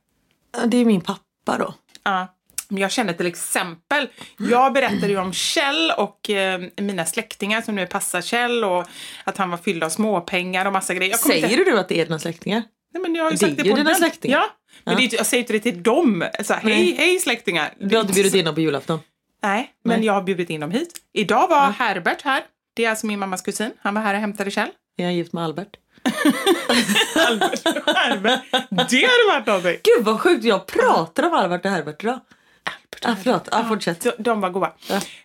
[0.57, 1.73] Ja, Det är min pappa då.
[2.03, 2.27] Ja.
[2.69, 4.07] Men jag känner till exempel,
[4.37, 8.85] jag berättade ju om Kjell och eh, mina släktingar som nu är passar-Kjell och
[9.23, 11.17] att han var fylld av småpengar och massa grejer.
[11.17, 11.71] Säger inte...
[11.71, 12.63] du att det är dina släktingar?
[12.93, 13.97] Nej, men jag har ju Det sagt det ju på dina den.
[13.99, 14.37] släktingar.
[14.37, 14.45] Ja,
[14.85, 14.99] men Ja.
[15.09, 16.23] Det jag säger inte det till dem.
[16.43, 16.95] Så här, hej, Nej.
[16.97, 17.73] hej släktingar.
[17.79, 18.99] Du har inte bjudit in dem på julafton?
[19.43, 20.93] Nej, men jag har bjudit in dem hit.
[21.13, 22.43] Idag var Herbert här.
[22.73, 23.71] Det är alltså min mammas kusin.
[23.79, 24.69] Han var här och hämtade Kjell.
[24.97, 25.77] Är jag gift med Albert?
[27.27, 28.39] Albert och Herbert.
[28.69, 29.77] Det hade varit någonting.
[29.83, 32.19] Gud vad sjukt, jag pratar om Albert och Herbert idag.
[33.03, 34.01] Ah, förlåt, ah, fortsätt.
[34.01, 34.73] De, de var goda.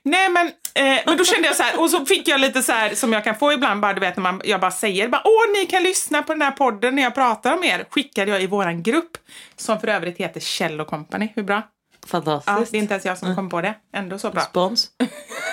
[0.03, 2.73] Nej men, eh, men då kände jag så här, och så fick jag lite så
[2.73, 5.23] här som jag kan få ibland, bara du vet när man, jag bara säger bara,
[5.25, 7.85] åh ni kan lyssna på den här podden när jag pratar om er.
[7.91, 9.19] Skickade jag i våran grupp,
[9.57, 11.29] som för övrigt heter Kjell Company.
[11.37, 11.63] Hur bra?
[12.01, 12.73] Ja, Fantastiskt.
[12.73, 13.75] det är inte ens jag som kom på det.
[13.93, 14.41] Ändå så bra.
[14.43, 14.91] Spons.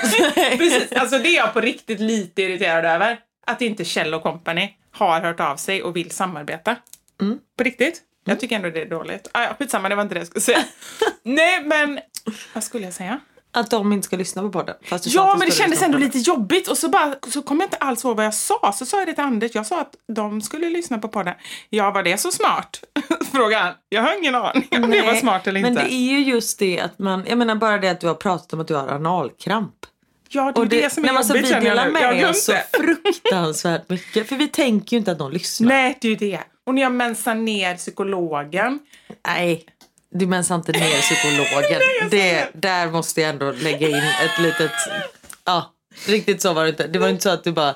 [0.58, 3.20] Precis, alltså det är jag på riktigt lite irriterad över.
[3.46, 6.76] Att inte Kjell Company har hört av sig och vill samarbeta.
[7.58, 8.02] På riktigt.
[8.26, 9.28] Jag tycker ändå det är dåligt.
[9.32, 10.64] Ah, ja, skitsamma, det var inte det jag skulle säga.
[11.24, 12.00] Nej, men
[12.54, 13.20] vad skulle jag säga?
[13.56, 14.76] Att de inte ska lyssna på podden.
[14.84, 16.68] Fast du sa Ja, att men det kändes lyssna ändå lite jobbigt.
[16.68, 18.74] Och så, bara, så kom jag inte alls ihåg vad jag sa.
[18.76, 19.52] Så sa jag det till Anders.
[19.54, 21.34] Jag sa att de skulle lyssna på podden.
[21.70, 22.84] Ja, var det så smart?
[23.32, 23.74] Frågade han.
[23.90, 25.84] Jag har ingen aning om det var Nej, smart eller Men inte.
[25.84, 28.54] det är ju just det att man, jag menar bara det att du har pratat
[28.54, 29.74] om att du har analkramp.
[30.30, 32.00] Ja, det är det, som är men jobbigt känner jag delar nu.
[32.00, 32.66] Jag har med glömt oss så det.
[32.78, 34.30] fruktansvärt mycket.
[34.30, 35.68] För vi tänker ju inte att någon lyssnar.
[35.68, 36.40] Nej, det är ju det.
[36.66, 38.80] Och när jag mensar ner psykologen.
[39.28, 39.66] Nej,
[40.14, 41.82] du mensar inte ner psykologen.
[42.12, 44.72] det, där måste jag ändå lägga in ett litet...
[45.46, 45.74] Ja,
[46.08, 46.88] riktigt så var det inte.
[46.88, 47.76] Det var inte så att du bara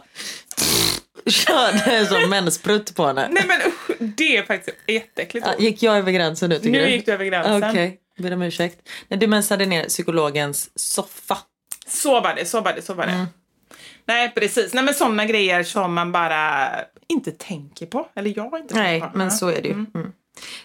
[1.26, 3.28] körde en sån mensprutt på henne.
[3.32, 5.48] Nej men usch, det är faktiskt jätteäckligt.
[5.48, 6.90] Ja, gick jag över gränsen nu tycker Nu du?
[6.92, 7.70] gick du över gränsen.
[7.70, 8.90] Okej, ber om ursäkt.
[9.08, 11.38] Nej, du mensade ner psykologens soffa.
[11.88, 13.12] Så var det, så var det, så var det.
[13.12, 13.26] Mm.
[14.06, 14.74] Nej, precis.
[14.74, 16.70] Nej, men sådana grejer som man bara
[17.08, 18.08] inte tänker på.
[18.16, 19.18] Eller jag inte Nej, tänker på.
[19.18, 19.74] men så är det ju.
[19.74, 20.12] Mm.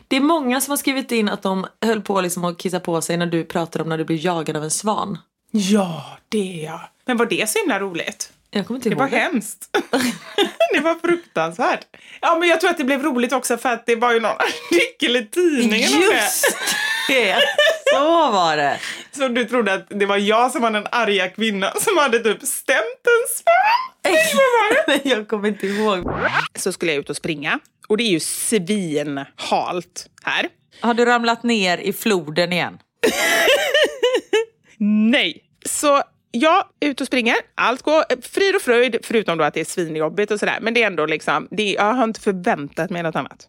[0.09, 3.01] Det är många som har skrivit in att de höll på liksom att kissa på
[3.03, 5.19] sig när du pratade om när du blev jagad av en svan.
[5.51, 6.81] Ja, det jag.
[7.07, 8.33] Men var det så himla roligt?
[8.51, 9.69] Jag kommer inte Det ihåg var hemskt.
[10.75, 11.87] det var fruktansvärt.
[12.21, 14.37] Ja, men jag tror att det blev roligt också för att det var ju någon
[14.37, 16.17] artikel i tidningen om det.
[16.17, 16.57] Just
[17.09, 17.37] det!
[17.95, 18.79] Så var det.
[19.17, 22.43] Så du trodde att det var jag som var den arga kvinnan som hade typ
[22.43, 23.23] stämt en
[24.87, 25.01] det?
[25.09, 26.11] Jag kommer inte ihåg.
[26.55, 27.59] Så skulle jag ut och springa.
[27.89, 30.49] Och det är ju svinhalt här.
[30.81, 32.79] Har du ramlat ner i floden igen?
[35.11, 35.45] Nej.
[35.65, 37.37] Så jag är ute och springer.
[37.55, 40.59] Allt går frid och fröjd, förutom då att det är svinjobbigt och sådär.
[40.61, 43.49] Men det är ändå liksom, det jag har inte förväntat mig något annat.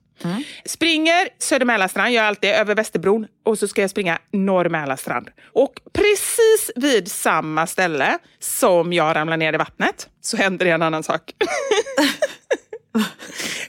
[0.66, 5.30] Springer Söder Mälarstrand, gör alltid över Västerbron och så ska jag springa Norr Mälarstrand.
[5.54, 10.82] Och precis vid samma ställe som jag ramlar ner i vattnet så händer det en
[10.82, 11.32] annan sak.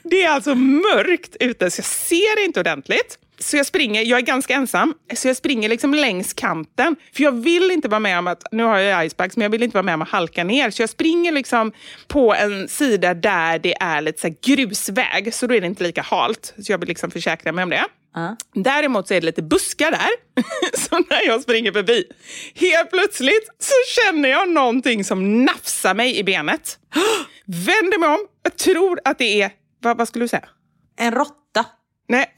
[0.03, 3.19] Det är alltså mörkt ute så jag ser inte ordentligt.
[3.45, 6.95] Så jag springer, jag är ganska ensam, så jag springer liksom längs kanten.
[7.13, 9.63] För jag vill inte vara med om att, nu har jag icebags, men jag vill
[9.63, 10.69] inte vara med om att halka ner.
[10.69, 11.71] Så jag springer liksom
[12.07, 16.01] på en sida där det är lite så grusväg, så då är det inte lika
[16.01, 16.53] halt.
[16.57, 17.85] Så jag vill liksom försäkra mig om det.
[18.53, 20.09] Däremot så är det lite buskar där.
[20.77, 22.03] så när jag springer förbi,
[22.55, 26.79] helt plötsligt så känner jag någonting som nafsar mig i benet.
[27.45, 30.49] Vänder mig om, jag tror att det är, vad, vad skulle du säga?
[30.97, 31.44] En råtta?
[32.07, 32.33] Nej.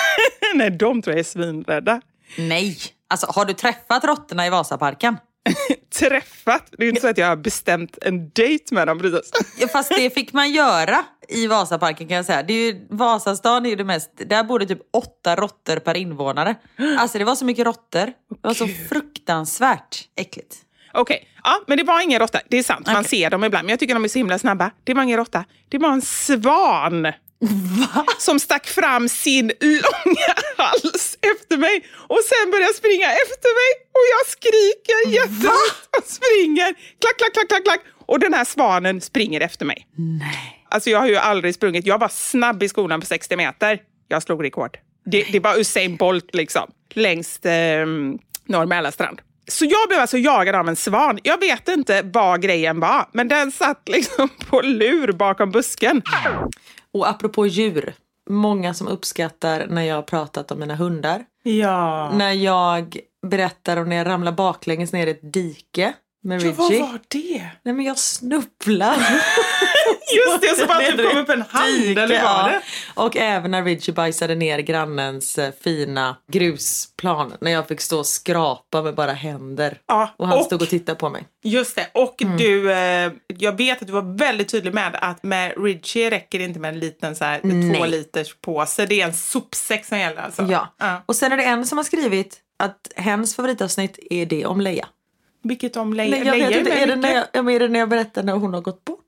[0.54, 2.00] Nej, de tror jag är svinrädda.
[2.38, 2.78] Nej.
[3.08, 5.16] Alltså har du träffat råttorna i Vasaparken?
[5.98, 6.66] Träffat?
[6.78, 9.30] Det är inte så att jag har bestämt en dejt med dem precis.
[9.72, 12.42] Fast det fick man göra i Vasaparken kan jag säga.
[12.42, 15.96] Det är ju, Vasastan är ju det mest, där bor det typ åtta råttor per
[15.96, 16.54] invånare.
[16.98, 18.06] Alltså det var så mycket råttor.
[18.06, 18.12] Det
[18.48, 20.56] var så fruktansvärt äckligt.
[20.94, 22.40] Okej, ja, men det var ingen råtta.
[22.48, 23.64] Det är sant, man ser dem ibland.
[23.64, 24.70] Men jag tycker de är så himla snabba.
[24.84, 25.44] Det var ingen råtta.
[25.68, 27.12] Det var en svan.
[28.18, 33.70] Som stack fram sin långa hals efter mig och sen började springa efter mig.
[33.96, 36.74] Och jag skriker jättehögt och springer.
[37.00, 37.80] Klack, klack, klack, klack, klack.
[38.06, 39.86] Och den här svanen springer efter mig.
[39.96, 40.64] Nej.
[40.70, 41.86] Alltså jag har ju aldrig sprungit.
[41.86, 43.78] Jag var snabb i skolan på 60 meter.
[44.08, 44.78] Jag slog rekord.
[45.04, 46.70] Det, det var Usain Bolt liksom.
[46.94, 47.52] Längst eh,
[48.46, 49.20] Norr Mälarstrand.
[49.48, 51.18] Så jag blev alltså jagad av en svan.
[51.22, 56.02] Jag vet inte vad grejen var, men den satt liksom på lur bakom busken.
[56.92, 57.94] Och apropå djur.
[58.30, 61.24] Många som uppskattar när jag har pratat om mina hundar.
[61.42, 62.12] Ja.
[62.14, 66.72] När jag berättar om när jag ramlar baklänges ner i ett dike med ja vad
[66.72, 67.50] var det?
[67.62, 68.96] Nej men jag snubblar.
[70.16, 72.48] Just det, typ Ner i kom upp en hand, eller var ja.
[72.48, 72.62] det?
[72.94, 77.32] Och även när Ridgie bajsade ner grannens eh, fina grusplan.
[77.40, 79.78] När jag fick stå och skrapa med bara händer.
[79.86, 81.24] Ja, Och han och- stod och tittade på mig.
[81.44, 81.86] Just det.
[81.94, 86.38] Och du, eh, jag vet att du var väldigt tydlig med att med Ridgie räcker
[86.38, 87.90] det inte med en liten så här, två Nej.
[87.90, 88.86] liters påse.
[88.86, 90.42] Det är en sopsäck som gäller alltså.
[90.42, 90.74] Ja.
[90.78, 91.02] Ja.
[91.06, 94.88] Och sen är det en som har skrivit att hens favoritavsnitt är det om Leia.
[95.44, 96.10] Vilket om Leia?
[96.10, 98.32] Nej, jag Leia vet inte, är det, när jag, är det när jag berättar när
[98.32, 98.98] hon har gått bort?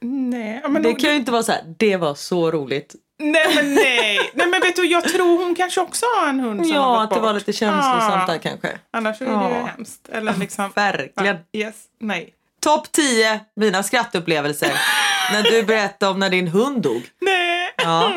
[0.00, 2.94] Nej, ja, men Det hon- kan ju inte vara så här, det var så roligt.
[3.18, 4.30] Nej men nej.
[4.34, 6.92] nej men vet du, jag tror hon kanske också har en hund som har Ja,
[6.92, 7.22] gått att det bort.
[7.24, 8.32] var lite känslosamt Ja.
[8.32, 8.78] där kanske.
[8.90, 9.64] Annars är det ju Ja.
[9.76, 10.08] hemskt.
[10.12, 10.72] Eller liksom...
[10.74, 11.36] Verkligen.
[11.50, 12.32] Ja, Yes, nej.
[12.60, 14.72] Topp 10 mina skrattupplevelser.
[15.32, 17.02] när du berättade om när din hund dog.
[17.20, 17.70] Nej.
[17.76, 18.12] Ja.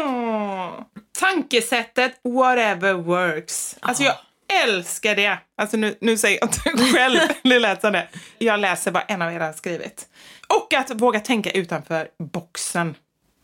[1.19, 3.75] Tankesättet whatever works.
[3.79, 4.15] Alltså jag
[4.63, 5.37] älskar det.
[5.61, 8.07] Alltså nu, nu säger jag inte själv, det lät som det.
[8.37, 10.07] Jag läser vad en av er har skrivit.
[10.53, 12.95] Och att våga tänka utanför boxen.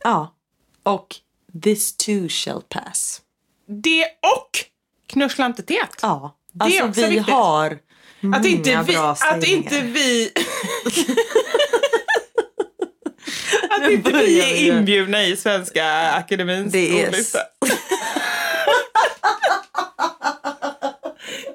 [0.04, 0.36] Ja.
[0.84, 1.16] Och
[1.64, 3.22] this too shall pass.
[3.68, 4.50] Det och
[5.08, 6.00] knusslantetet.
[6.02, 6.38] Ja.
[6.54, 7.34] Det är Alltså också vi viktigt.
[7.34, 7.80] har
[8.36, 8.94] Att inte många vi...
[8.94, 10.32] bra Att inte vi...
[13.70, 17.12] att inte vi är inbjudna i Svenska Akademins Det är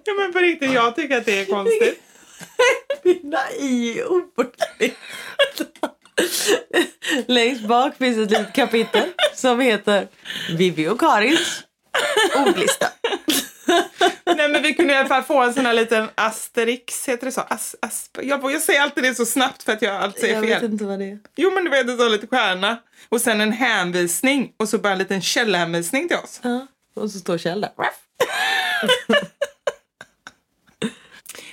[0.04, 2.02] ja men på riktigt, jag tycker att det är konstigt.
[3.58, 4.64] I ordlista.
[7.26, 10.08] Längst bak finns ett litet kapitel som heter
[10.56, 11.62] Vivi och Karins
[12.36, 12.86] ordlista.
[14.36, 17.32] Nej men vi kunde i alla fall få en sån här liten asterix, heter det
[17.32, 17.40] så?
[17.40, 20.42] As, as, jag, jag säger alltid det så snabbt för att jag alltid säger Jag
[20.44, 20.60] fel.
[20.60, 21.18] vet inte vad det är.
[21.36, 22.78] Jo men du vet en sån liten stjärna
[23.08, 26.40] och sen en hänvisning och så bara en liten källhänvisning till oss.
[26.42, 26.66] Ja.
[26.96, 27.70] Och så står Kjell där.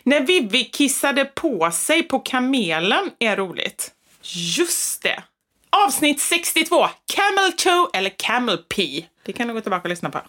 [0.07, 3.91] När Vivi kissade på sig på kamelen är roligt.
[4.21, 5.23] Just det!
[5.69, 9.05] Avsnitt 62, Camel Toe eller Camel Pee.
[9.25, 10.21] Det kan du gå tillbaka och lyssna på.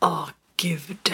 [0.00, 1.12] Åh, gud.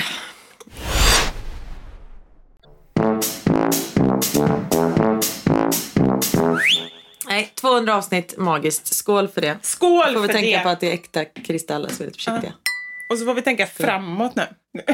[7.28, 8.94] Nej, 200 avsnitt magiskt.
[8.94, 9.58] Skål för det.
[9.62, 10.62] Skål Får vi för tänka det!
[10.62, 12.52] på att det är äkta kristaller så vi är lite försiktiga.
[13.10, 14.46] Och så får vi tänka framåt nu.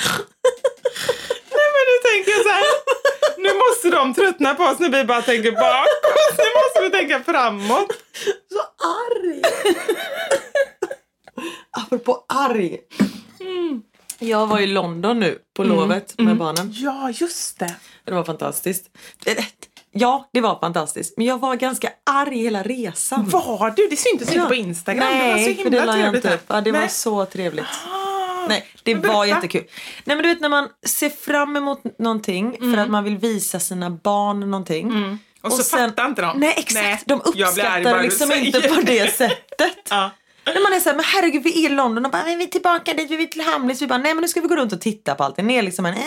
[1.56, 2.64] Nej men nu tänker jag så här.
[3.52, 6.38] Nu måste de tröttna på oss när vi bara tänker bakåt.
[6.38, 7.92] Nu måste vi tänka framåt.
[8.52, 9.42] Så arg!
[11.70, 12.78] Apropå arg.
[14.18, 16.72] Jag var i London nu på lovet med barnen.
[16.76, 17.74] Ja, just det.
[18.04, 18.84] Det var fantastiskt.
[19.26, 19.44] Eller,
[19.92, 21.14] Ja, det var fantastiskt.
[21.16, 23.28] Men jag var ganska arg hela resan.
[23.28, 23.86] Var du?
[23.90, 25.08] Det syntes inte på Instagram.
[25.10, 26.24] Nej, det var så för himla det la jag trevligt.
[26.24, 26.44] inte upp.
[26.46, 26.88] Ja, det var Nej.
[26.88, 27.66] så trevligt.
[28.50, 29.64] Nej, det var jättekul.
[30.04, 32.74] Nej men du vet när man ser fram emot någonting Mm.
[32.74, 35.18] för att man vill visa sina barn någonting.
[35.42, 36.38] Och så fattar inte de.
[36.38, 39.14] Nej exakt, Nej, de uppskattar liksom inte på det.
[39.16, 39.76] sättet.
[39.90, 40.10] Ja.
[40.46, 42.94] När man är såhär, men herregud vi är i London och bara, vi är tillbaka
[42.94, 43.82] dit, vi vill till Hamlet.
[43.82, 45.46] Vi bara, nej men nu ska vi gå runt och titta på allting.
[45.46, 46.00] Ni är liksom en, äh,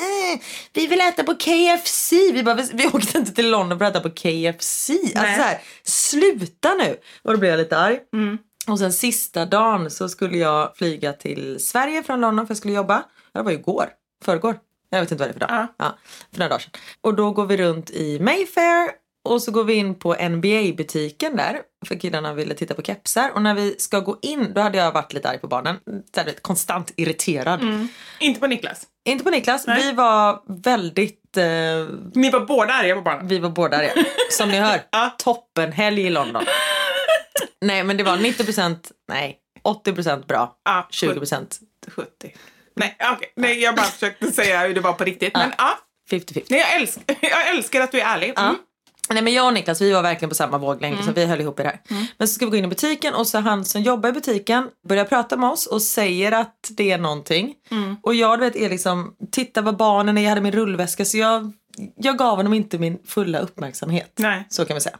[0.74, 2.14] vi vill äta på KFC.
[2.34, 4.90] Vi bara, vi, vi åkte inte till London för att äta på KFC.
[5.16, 6.96] Alltså så här, sluta nu.
[7.24, 8.00] Och då blev jag lite arg.
[8.14, 8.38] Mm.
[8.68, 12.74] Och sen sista dagen så skulle jag flyga till Sverige från London för jag skulle
[12.74, 13.04] jobba.
[13.34, 13.90] Det var ju igår,
[14.26, 14.58] förrgår.
[14.90, 15.68] Jag vet inte vad det är för dag.
[15.78, 15.98] Ja.
[16.32, 16.72] för några dagar sedan.
[17.02, 18.90] Och då går vi runt i Mayfair
[19.26, 21.60] och så går vi in på NBA-butiken där.
[21.88, 23.32] För killarna ville titta på kepsar.
[23.36, 25.76] Och när vi ska gå in, då hade jag varit lite arg på barnen.
[26.16, 27.88] Så vet, konstant irriterad.
[28.20, 28.82] Inte på Niklas.
[29.06, 29.84] Inte på Niklas, Nej.
[29.84, 31.38] vi var väldigt...
[31.38, 31.44] Eh,
[32.14, 33.28] Ni var båda arga på barnen.
[33.28, 33.92] vi var båda arga.
[34.32, 35.16] Som ni hör, Ja.
[35.18, 36.44] toppenhelg i London.
[37.62, 38.78] Nej men det var 90%
[39.08, 40.56] nej 80% bra.
[40.66, 42.08] Ja, 20% 70.
[42.76, 43.34] Nej, okej.
[43.36, 45.34] Nej, jag bara försökte säga hur det var på riktigt.
[45.34, 45.78] Men ja,
[46.12, 46.44] 50-50.
[46.50, 48.34] nej, jag, älskar, jag älskar att du är ärlig.
[48.36, 48.42] Ja.
[48.42, 48.56] Mm.
[49.10, 51.60] Nej men jag och Niklas vi var verkligen på samma våglängd så vi höll ihop
[51.60, 51.80] i det här.
[52.18, 54.70] Men så ska vi gå in i butiken och så han som jobbar i butiken
[54.88, 57.56] börjar prata med oss och säger att det är någonting.
[58.02, 61.18] Och jag du vet är liksom, titta vad barnen är, jag hade min rullväska så
[61.18, 61.54] jag,
[61.96, 64.12] jag gav honom inte min fulla uppmärksamhet.
[64.16, 64.48] Nej.
[64.50, 64.98] Så kan vi säga.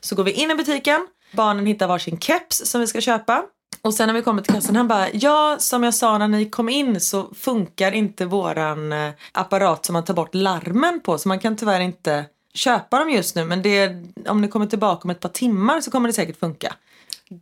[0.00, 3.44] Så går vi in i butiken, barnen hittar varsin keps som vi ska köpa.
[3.82, 6.50] Och sen när vi kommer till kassan han bara, ja som jag sa när ni
[6.50, 11.28] kom in så funkar inte våran eh, apparat som man tar bort larmen på så
[11.28, 12.24] man kan tyvärr inte
[12.54, 15.90] köpa dem just nu men det, om ni kommer tillbaka om ett par timmar så
[15.90, 16.74] kommer det säkert funka.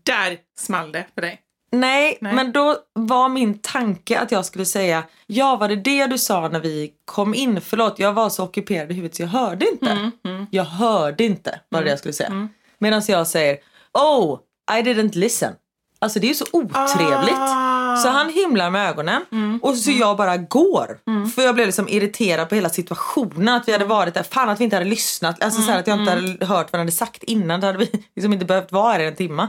[0.03, 1.41] Där small det för dig.
[1.73, 2.35] Nej, Nej.
[2.35, 6.49] men då var min tanke att jag skulle säga ja var det det du sa
[6.49, 7.61] när vi kom in?
[7.61, 10.11] Förlåt jag var så ockuperad i huvudet så jag hörde inte.
[10.51, 12.49] Jag hörde inte var det jag skulle säga.
[12.79, 13.59] Medan jag säger
[13.99, 14.39] oh
[14.79, 15.53] I didn't listen.
[15.99, 17.35] Alltså det är så otrevligt.
[17.39, 17.97] Ah.
[17.97, 19.23] Så han himlar med ögonen
[19.63, 20.99] och så jag bara går.
[21.35, 23.49] För jag blev liksom irriterad på hela situationen.
[23.55, 25.43] Att vi hade varit där, fan att vi inte hade lyssnat.
[25.43, 27.61] Alltså så här, att jag inte hade hört vad han hade sagt innan.
[27.61, 29.49] Då hade vi liksom inte behövt vara här i en timme.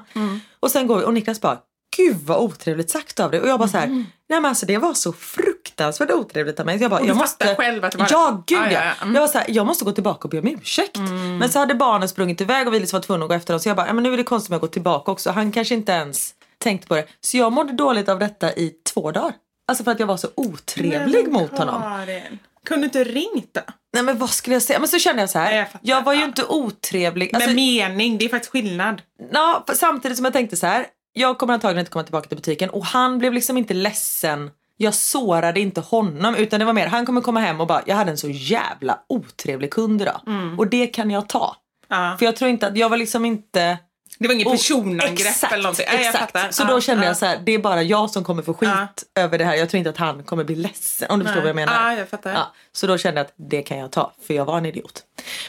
[0.60, 1.58] Och sen går vi och Niklas bara,
[1.98, 3.42] gud vad otrevligt sagt av dig.
[3.42, 6.78] Och jag bara så här, nej men alltså det var så fruktansvärt otrevligt av mig.
[6.78, 7.56] Så jag bara, Och du jag måste...
[7.56, 8.08] själv att det var?
[8.12, 8.92] Ja, gud Ja, ja.
[9.02, 9.16] Mm.
[9.16, 10.98] Jag var så här, jag måste gå tillbaka och be om ursäkt.
[11.40, 13.60] Men så hade barnen sprungit iväg och vi liksom var tvungna att gå efter dem.
[13.60, 15.32] Så jag bara, ja, men nu är det konstigt om jag går tillbaka också.
[15.32, 17.06] Han kanske inte ens tänkte på det.
[17.22, 19.34] Så jag mådde dåligt av detta i två dagar.
[19.68, 21.82] Alltså för att jag var så otrevlig Men mot honom.
[21.82, 23.62] Karin, Kunde du inte ringt då?
[23.94, 24.80] Nej men vad skulle jag säga?
[24.80, 25.52] Men så kände jag så här.
[25.52, 26.26] Nej, jag, jag var ju Ja.
[26.26, 27.36] inte otrevlig.
[27.36, 29.02] Alltså, Med mening, det är faktiskt skillnad.
[29.32, 30.86] Ja, samtidigt som jag tänkte så här.
[31.14, 34.52] Jag kommer antagligen inte komma tillbaka till butiken och han blev liksom inte ledsen.
[34.78, 37.96] Jag sårade inte honom utan det var mer han kommer komma hem och bara jag
[37.96, 40.22] hade en så jävla otrevlig kund idag.
[40.58, 41.56] Och det kan jag ta.
[41.88, 42.16] Ja.
[42.20, 43.78] För jag tror inte att jag var liksom inte
[44.20, 45.86] Det var inget och- personangrepp exakt, eller någonting.
[45.94, 46.56] Nej, exakt.
[46.56, 47.10] Så Ja, då kände ja.
[47.10, 48.70] jag så här, det är bara jag som kommer få skit
[49.14, 49.22] Ja.
[49.22, 49.56] över det här.
[49.56, 51.92] Jag tror inte att han kommer bli ledsen om du förstår vad jag menar.
[51.92, 52.34] Ja, jag.
[52.34, 55.04] Ja, så då kände jag att det kan jag ta, för jag var en idiot.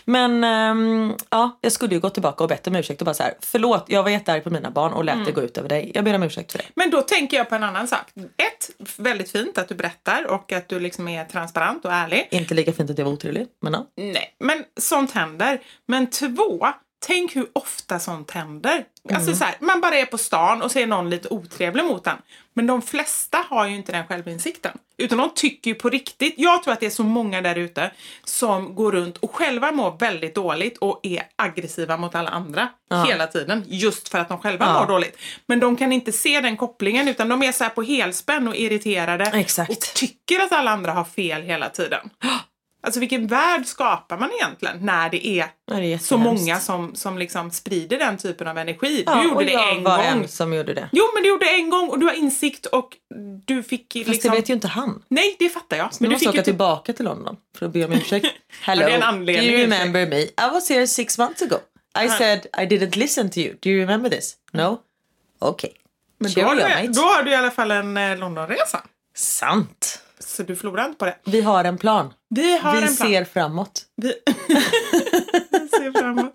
[0.04, 3.22] Men ehm, ja, jag skulle ju gå tillbaka och bett om ursäkt och bara så
[3.22, 5.26] här, förlåt, jag var jättearg på mina barn och lät Mm.
[5.26, 5.90] det gå ut över dig.
[5.94, 6.64] Jag ber om ursäkt för det.
[6.74, 8.06] Men då tänker jag på en annan sak.
[8.16, 12.28] Ett, väldigt fint att du berättar och att du liksom är transparent och ärlig.
[12.30, 13.86] Inte lika fint att jag var otrevlig, men ja.
[13.96, 15.60] Nej, men sånt händer.
[15.86, 16.68] Men två,
[17.06, 18.84] tänk hur ofta sånt händer.
[19.14, 22.06] Alltså så här, man bara är på stan och så är någon lite otrevlig mot
[22.06, 22.16] en.
[22.54, 24.78] Men de flesta har ju inte den självinsikten.
[24.96, 26.34] Utan de tycker ju på riktigt.
[26.36, 27.90] Jag tror att det är så många där ute
[28.24, 32.68] som går runt och själva mår väldigt dåligt och är aggressiva mot alla andra
[33.06, 33.64] hela tiden.
[33.66, 34.80] Just för att de själva Ja.
[34.80, 35.18] mår dåligt.
[35.46, 38.56] Men de kan inte se den kopplingen utan de är så här på helspänn och
[38.56, 39.24] irriterade.
[39.24, 39.70] Exakt.
[39.70, 42.10] Och tycker att alla andra har fel hela tiden.
[42.84, 47.18] Alltså vilken värld skapar man egentligen när det är det är så många som, som
[47.18, 49.02] liksom sprider den typen av energi.
[49.06, 50.06] Ja, du gjorde och det jag en var gång.
[50.06, 50.88] en som gjorde det.
[50.92, 52.96] Jo, men du gjorde det en gång och du har insikt och
[53.44, 54.30] du fick Fast liksom...
[54.30, 55.02] det vet ju inte han.
[55.08, 55.84] Nej, det fattar jag.
[55.84, 56.44] Men Men du måste fick åka ju typ...
[56.44, 58.26] tillbaka till London för att be om ursäkt.
[58.60, 60.20] Hello, Ja, det är en do you remember me?
[60.20, 61.58] I was here six months ago.
[62.04, 63.56] I said I didn't listen to you.
[63.60, 64.36] Do you remember this?
[64.52, 64.78] No?
[65.38, 65.70] Okay.
[66.18, 68.82] Men då har, du, då har du i alla fall en eh, Londonresa.
[69.14, 70.02] Sant.
[70.26, 71.16] Så du förlorar inte på det.
[71.24, 72.12] Vi har en plan.
[72.28, 73.08] Vi har vi en plan.
[73.08, 73.82] ser framåt.
[73.96, 74.08] Vi...
[75.70, 76.32] ser framåt.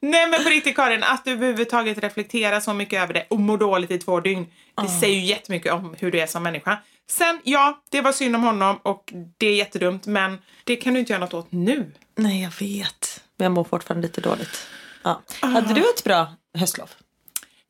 [0.00, 3.58] Nej men på riktigt Karin, att du överhuvudtaget reflekterar så mycket över det och mår
[3.58, 4.46] dåligt i två dygn.
[4.82, 6.78] Det säger ju jättemycket om hur du är som människa.
[7.10, 11.00] Sen, ja, det var synd om honom och det är jättedumt men det kan du
[11.00, 11.92] inte göra något åt nu.
[12.14, 13.20] Nej, jag vet.
[13.36, 14.66] Men jag mår fortfarande lite dåligt.
[15.02, 15.22] Ja.
[15.40, 16.90] Hade du ett bra höstlov?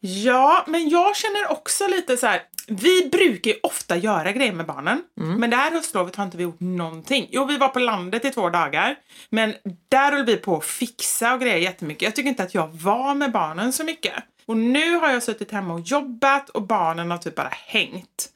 [0.00, 2.42] Ja, men jag känner också lite så här.
[2.66, 6.42] Vi brukar ju ofta göra grejer med barnen, men det här höstlovet har inte vi
[6.42, 7.28] gjort någonting.
[7.30, 8.96] Jo, vi var på landet i två dagar,
[9.30, 9.54] men
[9.88, 12.02] där höll vi på att fixa och grejer jättemycket.
[12.02, 14.14] Jag tycker inte att jag var med barnen så mycket.
[14.46, 18.28] Och nu har jag suttit hemma och jobbat och barnen har typ bara hängt.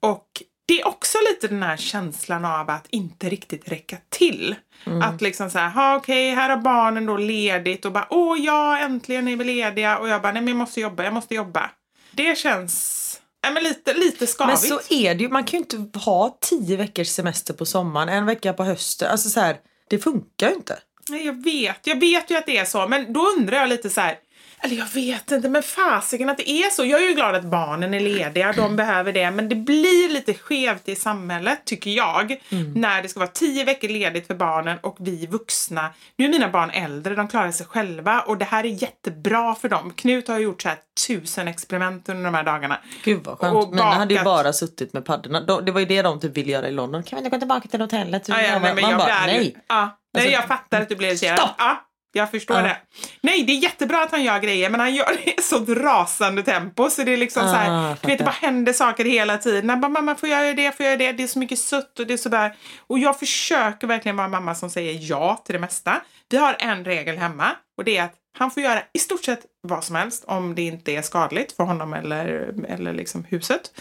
[0.00, 0.28] Och
[0.66, 4.54] det är också lite den här känslan av att inte riktigt räcka till.
[5.02, 8.78] Att liksom så här, ha okej, här har barnen då ledigt och bara, åh ja,
[8.78, 9.98] äntligen är vi lediga.
[9.98, 11.70] Och jag bara, nej men jag måste jobba, jag måste jobba.
[12.10, 13.03] Det känns,
[13.44, 14.68] ja men lite, lite Men skavigt.
[14.68, 15.28] så är det ju.
[15.28, 19.10] Man kan ju inte ha tio veckors semester på sommaren, en vecka på hösten.
[19.10, 19.56] Alltså så här,
[19.90, 20.78] det funkar ju inte.
[21.08, 21.86] Nej, jag vet.
[21.86, 24.18] Jag vet ju att det är så, men då undrar jag lite så här.
[24.64, 26.84] Eller jag vet inte, men fasiken att det är så.
[26.84, 29.30] Jag är ju glad att barnen är lediga, de behöver det.
[29.30, 32.36] Men det blir lite skevt i samhället, tycker jag.
[32.74, 35.90] När det ska vara tio veckor ledigt för barnen och vi vuxna.
[36.16, 39.68] Nu är mina barn äldre, de klarar sig själva och det här är jättebra för
[39.68, 39.92] dem.
[39.96, 42.78] Knut har gjort så här tusen experiment under de här dagarna.
[43.04, 43.56] Gud vad skönt.
[43.56, 44.44] Och Mina hade ju bakat.
[44.44, 45.40] bara suttit med paddorna.
[45.40, 47.02] De, det var ju det de typ ville göra i London.
[47.02, 48.28] Kan vi inte gå tillbaka till hotellet?
[48.28, 49.38] Ja, ja, Man nej, men bara, jag blir arg.
[49.42, 49.56] nej.
[49.70, 51.38] Nej, Alltså, jag fattar att du blir irriterad.
[51.38, 51.50] stopp!
[51.58, 51.80] Ja,
[52.14, 52.62] jag förstår Ja.
[52.62, 52.76] det.
[53.20, 56.42] Nej, det är jättebra att han gör grejer, men han gör det i så rasande
[56.42, 59.04] tempo så det är liksom Ah, så här, jag du vet, det bara händer saker
[59.04, 59.70] hela tiden.
[59.70, 61.58] Han bara, mamma får jag göra det, får jag göra det, det är så mycket
[61.58, 62.56] sutt och det är sådär.
[62.86, 66.00] Och jag försöker verkligen vara mamma som säger ja till det mesta.
[66.28, 69.40] Vi har en regel hemma och det är att han får göra i stort sett
[69.62, 73.72] vad som helst om det inte är skadligt för honom eller, eller liksom huset.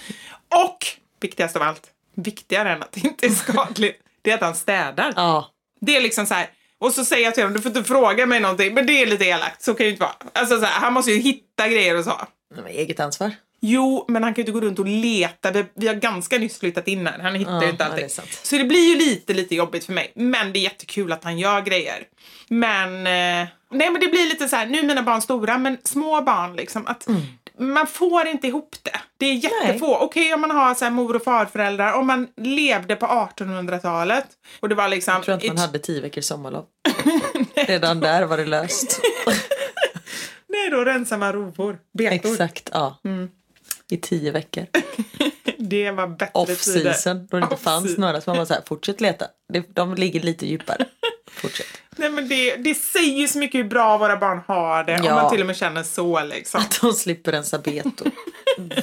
[0.55, 0.77] Och,
[1.21, 5.13] viktigast av allt, viktigare än att det inte är skadligt, det är att han städar.
[5.15, 5.49] Ja.
[5.81, 6.47] Det är liksom så här.
[6.83, 9.05] Och så säger jag till honom, du får inte fråga mig någonting, men det är
[9.05, 9.63] lite elakt.
[9.63, 10.15] Så kan ju inte vara.
[10.33, 12.21] Alltså så här, han måste ju hitta grejer och så.
[12.55, 13.31] Men eget ansvar.
[13.65, 15.51] Jo, men han kan ju inte gå runt och leta.
[15.51, 17.19] Vi, vi har ganska nyss flyttat in här.
[17.19, 18.05] Han hittar Ja, ju inte ja, allting.
[18.07, 20.11] det så det blir ju lite, lite jobbigt för mig.
[20.15, 22.03] Men det är jättekul att han gör grejer.
[22.49, 25.77] Men, eh, nej men det blir lite så här, nu är mina barn stora, men
[25.83, 26.87] små barn liksom.
[26.87, 27.21] Att Mm.
[27.59, 28.99] Man får inte ihop det.
[29.17, 29.97] Det är jättefå.
[29.97, 34.25] Okej om man har så här mor och farföräldrar, om man levde på 1800-talet
[34.59, 35.13] och det var liksom...
[35.13, 36.65] Jag tror inte man hade tio veckors sommarlov.
[37.55, 38.99] Redan där var det löst.
[40.47, 41.79] Nej, då rensar man rovor.
[41.97, 42.31] Betor.
[42.31, 42.99] Exakt, ja.
[43.05, 43.29] Mm.
[43.89, 44.65] I tio veckor.
[45.57, 46.93] Det var bättre Off tider.
[46.93, 48.21] season, då det inte fanns några.
[48.21, 49.25] Så man var så här, fortsätt leta.
[49.73, 50.85] De ligger lite djupare.
[51.31, 51.72] Fortsätt.
[52.03, 54.95] Nej, men det, det säger ju så mycket hur bra våra barn har det.
[54.99, 55.15] Om Ja.
[55.15, 56.61] man till och med känner så liksom.
[56.61, 58.11] Att de slipper rensa betor.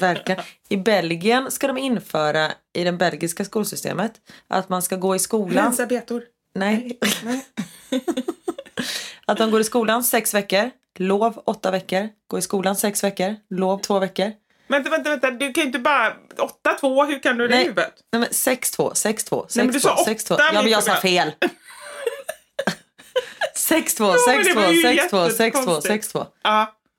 [0.01, 0.41] Verkligen.
[0.69, 4.13] I Belgien ska de införa i det belgiska skolsystemet
[4.49, 5.65] att man ska gå i skolan.
[5.65, 6.23] Rensa betor.
[6.55, 6.99] Nej.
[9.27, 13.37] att de går i skolan sex veckor, lov åtta veckor, gå i skolan sex veckor,
[13.51, 14.33] lov två veckor.
[14.69, 15.31] Vänta, vänta, vänta.
[15.31, 16.13] Du kan ju inte bara...
[16.81, 17.93] 8-2, hur kan du det i Nej, huvudet?
[18.13, 20.35] nej men sex två, sex två, Nej, men sex du två, sa sex två.
[20.35, 21.33] åtta Ja men jag sa fel.
[23.69, 26.27] 6-2, 6-2, 6-2, 6-2,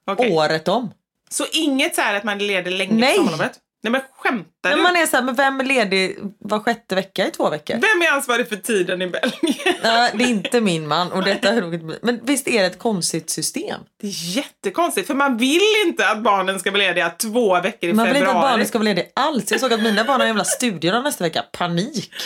[0.08, 0.32] 6-2.
[0.32, 0.94] Året om.
[1.30, 3.18] Så inget så här att man är ledig länge Nej.
[3.18, 3.60] på sommarlovet?
[3.84, 4.76] Nej men skämtar du?
[4.76, 7.74] Men man är så här, men vem är ledig var sjätte vecka i två veckor?
[7.74, 9.76] Vem är ansvarig för tiden i Belgien?
[9.84, 11.12] Nej, det är inte min man.
[11.12, 12.06] Och detta är.
[12.06, 13.80] Men visst är det ett konstigt system?
[14.02, 17.92] Det är jättekonstigt för man vill inte att barnen ska vara lediga två veckor i
[17.92, 17.96] februari.
[17.96, 19.52] Man vill inte att barnen ska vara lediga alls.
[19.52, 21.44] Jag såg att mina barn har jävla studier nästa vecka.
[21.52, 22.12] Panik!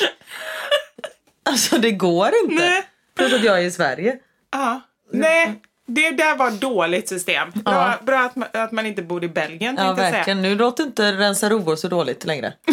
[1.47, 2.63] Alltså det går inte.
[2.63, 2.83] Nej.
[3.17, 4.19] Plus att jag är i Sverige.
[4.59, 4.81] Ja.
[5.11, 7.51] Nej, det där var dåligt system.
[7.51, 7.93] Bra, Ja.
[8.05, 10.11] bra att, man, att man inte bor i Belgien, Ja jag säga.
[10.11, 10.41] verkligen.
[10.41, 12.53] Nu låter inte rensa rovor så dåligt längre.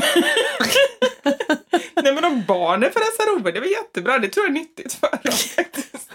[2.03, 4.19] Nej, men om barnen får rensa rovor, det var jättebra.
[4.19, 6.11] Det tror jag är nyttigt för dem faktiskt.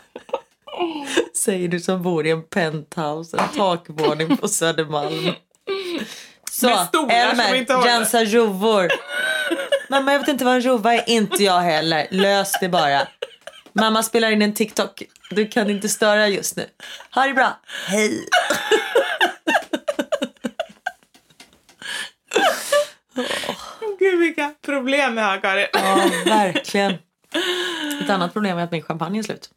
[1.38, 5.32] Säger du som bor i en penthouse, en takvåning på Södermalm.
[6.52, 6.68] Så,
[7.10, 8.88] Elmer, rensa rovor.
[9.90, 12.08] Mamma jag vet inte vad en rova är, inte jag heller.
[12.12, 13.08] Lös det bara.
[13.74, 15.04] Mamma spelar in en TikTok.
[15.30, 16.66] Du kan inte störa just nu.
[17.16, 17.60] Ha det bra.
[17.88, 18.26] Hej.
[24.00, 25.68] Gud, vilka problem vi har, Karin.
[25.74, 26.92] Ja, verkligen.
[28.04, 29.50] Ett annat problem är att min champagne är slut.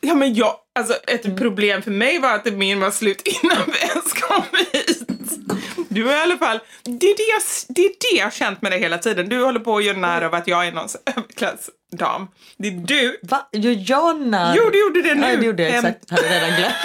[0.00, 1.38] Ja, men jag, alltså ett Mm.
[1.38, 5.02] problem för mig var att min var slut innan vi ens kom hit.
[5.88, 8.62] Du har i alla fall, det är det, jag, det är det jag har känt
[8.62, 9.28] med dig hela tiden.
[9.28, 10.88] Du håller på att göra narr av att jag är någon
[11.92, 12.28] överklassdam.
[12.56, 13.18] Det är du.
[13.22, 13.48] Va?
[13.52, 14.56] Gör jag?
[14.56, 15.26] Jo, du gjorde det nu.
[15.26, 16.10] Ja, det gjorde jag exakt.
[16.10, 16.74] Hade redan glömt.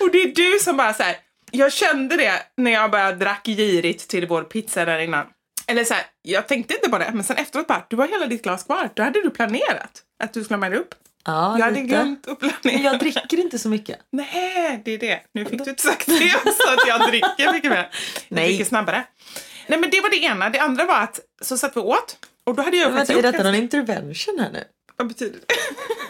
[0.00, 1.16] Och det är du som bara så här,
[1.50, 5.26] Jag kände det när jag bara drack girigt till vår pizza där innan.
[5.66, 8.26] Eller så här, jag tänkte inte på det, men sen efteråt bara, du har hela
[8.26, 8.90] ditt glas kvar.
[8.94, 10.94] Då hade du planerat att du skulle ha med det upp.
[11.24, 11.86] Ja, jag hade lite.
[11.86, 12.60] glömt att planera.
[12.62, 13.98] Men jag dricker inte så mycket.
[14.12, 15.20] Nej, det är det.
[15.34, 17.76] Nu fick du inte sagt det så att jag dricker mycket mer.
[17.78, 17.88] Jag
[18.28, 18.48] Nej.
[18.48, 19.04] dricker snabbare.
[19.70, 20.50] Nej, men det var det ena.
[20.50, 23.28] Det andra var att så satt vi åt och då hade jag Men faktiskt vänta,
[23.28, 24.64] är detta någon intervention här nu?
[24.96, 25.54] Vad betyder det?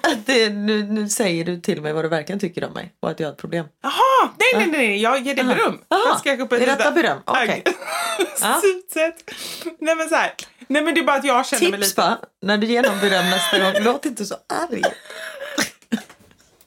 [0.10, 3.10] Att det, nu, nu säger du till mig vad du verkligen tycker om mig och
[3.10, 3.66] att jag har ett problem.
[3.82, 5.54] Jaha, nej, nej, nej, jag ger dig Aha.
[5.54, 5.78] beröm.
[5.88, 6.02] Aha.
[6.08, 7.18] Jag ska gå på Är ett detta beröm?
[7.24, 7.64] Okej.
[8.40, 8.60] Ja.
[8.60, 9.34] Surt sätt.
[9.78, 10.32] Nej, men så här.
[10.66, 12.00] Nej, men det är bara att jag känner mig Tips lite...
[12.00, 12.18] va?
[12.42, 14.82] När du ger någon beröm nästa gång, låt inte så arg.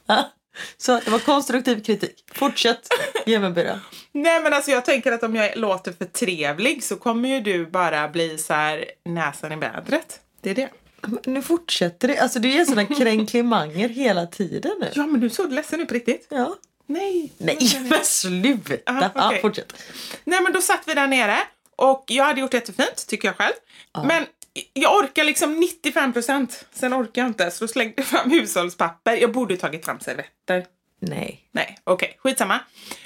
[0.53, 0.59] Ja.
[0.77, 2.23] Så det var konstruktiv kritik.
[2.33, 2.87] Fortsätt
[3.25, 3.79] ge mig beröm.
[4.11, 7.65] Nej, men alltså jag tänker att om jag låter för trevlig så kommer ju du
[7.65, 10.19] bara bli så här näsan i vädret.
[10.41, 10.69] Det är det.
[11.01, 12.17] Men Nu fortsätter det.
[12.19, 14.89] Alltså du ger sådana kränklimanger hela tiden nu.
[14.95, 16.27] Ja, men du såg ledsen ut på riktigt.
[16.29, 16.55] Ja.
[16.87, 17.31] Nej.
[17.37, 17.57] Nej
[17.89, 18.73] men sluta.
[18.91, 19.41] Aha, Ja, okej.
[19.41, 19.73] fortsätt.
[20.23, 21.37] Nej men då satt vi där nere
[21.75, 23.53] och jag hade gjort det jättefint tycker jag själv.
[24.07, 24.25] Men
[24.73, 26.65] jag orkar liksom 95 procent.
[26.73, 29.17] Sen orkar jag inte så då slängde jag fram hushållspapper.
[29.17, 30.65] Jag borde tagit fram servetter.
[30.99, 31.39] Nej.
[31.51, 32.59] Nej, okej, skitsamma.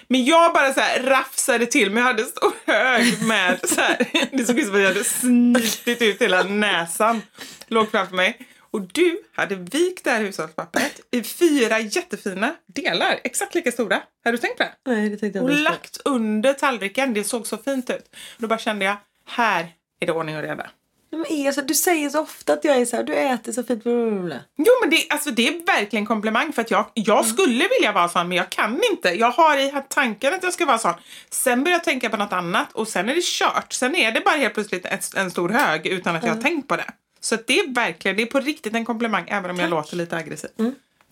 [0.07, 2.01] Men jag bara så här rafsade till mig.
[2.03, 4.07] Jag hade stor hög med så här.
[4.37, 7.21] Det såg ut som att jag hade snitit ut hela näsan.
[7.67, 8.39] Låg framför mig.
[8.71, 13.19] Och du hade vikt det här hushållspappret i fyra jättefina delar.
[13.23, 14.01] Exakt lika stora.
[14.23, 14.73] Har du tänkt på det?
[14.85, 15.61] Nej, det tänkte jag och inte.
[15.61, 17.13] lagt under tallriken.
[17.13, 18.15] Det såg så fint ut.
[18.37, 19.67] Då bara kände jag, här
[19.99, 20.69] är det ordning och reda.
[21.17, 23.63] Nej, Men Esa, du säger så ofta att jag är så här, du äter så
[23.63, 23.83] fint.
[23.83, 24.39] blablabla.
[24.55, 28.09] Jo men det, alltså, det är verkligen komplimang för att jag, jag skulle vilja vara
[28.09, 29.09] sån men jag kan inte.
[29.09, 30.93] Jag har i tanken att jag ska vara sån.
[31.29, 33.73] Sen börjar jag tänka på något annat och sen är det kört.
[33.73, 36.67] Sen är det bara helt plötsligt ett, en stor hög utan att jag har tänkt
[36.67, 36.91] på det.
[37.19, 40.17] Så det är verkligen, det är på riktigt en komplimang även om jag låter lite
[40.17, 40.49] aggressiv.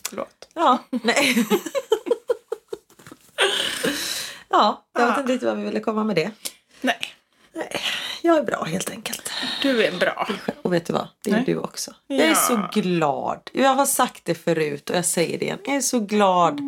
[0.09, 0.49] Förlåt.
[0.53, 1.35] Ja, nej.
[4.49, 6.31] ja, jag vet inte riktigt vad vi ville komma med det.
[6.81, 6.99] Nej,
[8.26, 9.30] Jag är bra helt enkelt.
[9.61, 10.28] du är bra.
[10.61, 11.07] Och vet du vad?
[11.23, 11.43] Det är Nej.
[11.45, 11.91] du också.
[12.07, 12.36] Jag är Ja.
[12.36, 13.39] så glad.
[13.53, 15.59] Jag har sagt det förut och jag säger det igen.
[15.65, 16.61] Jag är så glad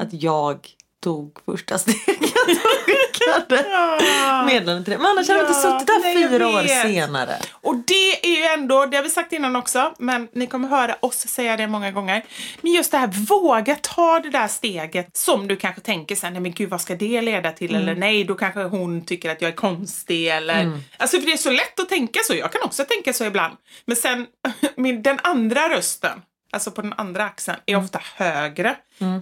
[0.00, 0.68] att jag
[1.02, 2.08] tog första steget
[3.26, 4.98] skickade meddelandet till dig.
[4.98, 7.36] Men annars hade inte Ja, suttit där nej, jag fyra år senare.
[7.52, 10.96] Och det är ju ändå, det har vi sagt innan också, men ni kommer höra
[11.00, 12.24] oss säga det många gånger.
[12.60, 16.42] Men just det här, våga ta det där steget som du kanske tänker sen, nej
[16.42, 17.74] men gud vad ska det leda till?
[17.74, 20.78] Eller nej, då kanske hon tycker att jag är konstig eller...
[20.96, 23.56] Alltså för det är så lätt att tänka så, jag kan också tänka så ibland.
[23.84, 24.26] Men sen,
[24.76, 28.76] min, den andra rösten, alltså på den andra axeln, är ofta högre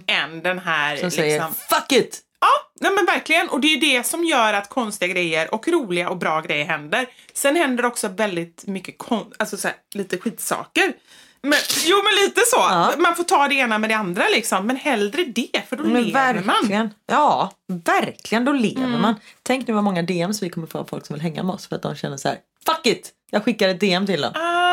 [0.07, 1.53] än den här Som säger liksom...
[1.69, 2.21] fuck it!
[2.41, 2.47] Ja,
[2.81, 3.49] nej men verkligen.
[3.49, 7.05] Och det är det som gör att konstiga grejer och roliga och bra grejer händer.
[7.33, 10.93] Sen händer också väldigt mycket kon- alltså så här, lite skitsaker.
[11.43, 12.57] Men, jo men lite så.
[12.57, 12.93] Ja.
[12.97, 14.67] Man får ta det ena med det andra liksom.
[14.67, 16.45] Men hellre det för då Men lever man.
[16.45, 16.89] verkligen.
[17.07, 17.51] Ja,
[17.85, 18.45] verkligen.
[18.45, 19.15] Då lever man.
[19.43, 21.67] Tänk nu vad många DMs vi kommer få av folk som vill hänga med oss
[21.67, 22.37] för att de känner så här.
[22.65, 23.11] Fuck it!
[23.31, 24.31] Jag skickar ett DM till dem.
[24.35, 24.70] Ah,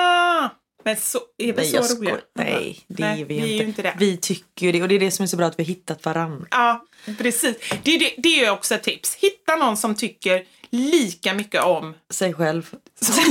[0.88, 2.16] men så, är vi Nej, så roliga?
[2.34, 3.54] Nej, det Nej, är vi, vi är inte.
[3.62, 3.94] ju inte det.
[3.98, 5.68] Vi tycker ju det och det är det som är så bra att vi har
[5.68, 6.46] hittat varann.
[6.50, 6.84] Ja,
[7.18, 7.56] precis.
[7.82, 9.14] Det, är det, det är också ett tips.
[9.14, 12.70] Hitta någon som tycker lika mycket om Sig själv.
[13.00, 13.22] som du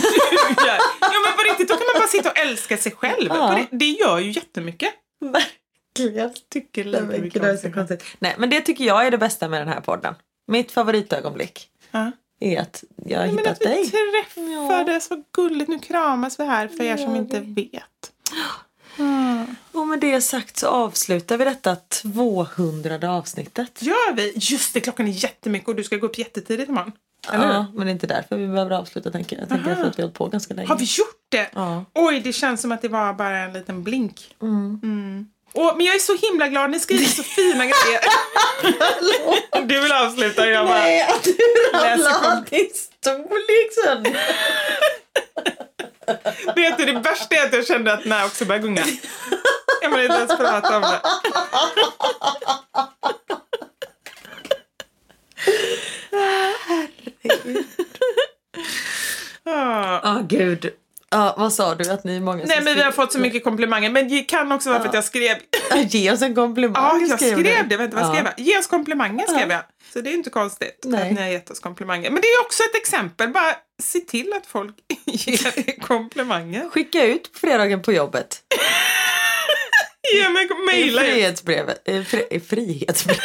[0.67, 0.77] gör.
[1.01, 3.27] Ja men på riktigt, då kan man bara sitta och älska sig själv.
[3.29, 3.65] Ja.
[3.71, 4.93] Det, det gör ju jättemycket.
[5.19, 6.33] Verkligen.
[6.53, 7.87] Tycker lika mycket är om sig själv.
[8.19, 10.13] Nej, men det tycker jag är det bästa med den här podden.
[10.47, 12.11] Mitt favoritögonblick Ja.
[12.39, 13.91] Är att jag har Men hittat att vi dig.
[13.91, 15.69] träffades, vad gulligt.
[15.69, 18.11] Nu kramas vi här för er som inte vet.
[19.71, 23.81] Och med det sagt så avslutar vi detta 200 avsnittet.
[23.81, 24.33] Gör vi?
[24.35, 26.91] Just det, klockan är jättemycket och du ska gå upp jättetidigt imorgon.
[27.31, 27.53] Eller?
[27.53, 29.41] Ja, men det är inte därför vi behöver avsluta tänker jag.
[29.43, 29.81] Jag tänker Aha.
[29.81, 30.67] för att vi har hållit på ganska länge.
[30.67, 31.49] Har vi gjort det?
[31.53, 31.85] Ja.
[31.93, 34.35] Oj, det känns som att det var bara en liten blink.
[34.41, 35.27] Mm.
[35.53, 38.01] Och, men jag är så himla glad, ni skriver så fina grejer.
[39.67, 40.77] du vill avsluta, jag bara...
[40.77, 41.37] Nej, att du
[41.73, 44.03] ramlade din storlek sen.
[46.55, 48.83] Vet du, det värsta är att jag kände att när också började gunga.
[49.81, 51.01] Jag vill inte ens prata om det.
[59.43, 60.01] Ah.
[60.03, 60.71] Ja, gud.
[61.11, 63.19] Ja, vad sa du att ni är många som Nej men vi har fått så
[63.19, 65.37] mycket komplimanger men det kan också vara för att jag skrev
[65.75, 66.83] Ge oss en komplimang.
[66.83, 67.77] Ja, jag skrev skrev det.
[67.77, 68.33] Vänta, vad skrev jag?
[68.45, 69.61] Ge oss komplimanger skrev jag.
[69.93, 71.09] Så det är inte konstigt Nej.
[71.09, 72.11] att ni har gett oss komplimanger.
[72.11, 73.29] Men det är också ett exempel.
[73.29, 76.69] Bara se till att folk ger er komplimanger.
[76.69, 78.41] Skicka ut på fredagen på jobbet.
[80.13, 81.09] Ge mig I mejla ut.
[81.09, 81.87] frihetsbrevet.
[81.87, 83.23] I fri, i frihetsbrevet.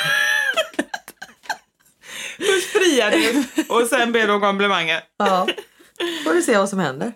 [2.36, 5.00] Först friar du och sen ber du om komplimanger.
[5.18, 5.48] Ja.
[6.24, 7.12] Får du se vad som händer.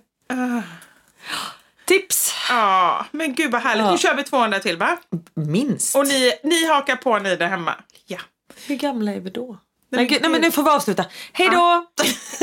[1.84, 2.34] Tips!
[2.48, 3.84] Ja, men gud vad härligt.
[3.84, 3.92] Ja.
[3.92, 4.96] Nu kör vi 200 till va?
[5.34, 5.96] Minst.
[5.96, 7.74] Och ni, ni hakar på ni där hemma.
[8.06, 8.18] Ja.
[8.66, 9.46] Hur gamla är vi då?
[9.46, 9.58] Nej,
[9.90, 11.04] Nej, men gud, nej men nu får vi avsluta.
[11.32, 11.86] Hej då!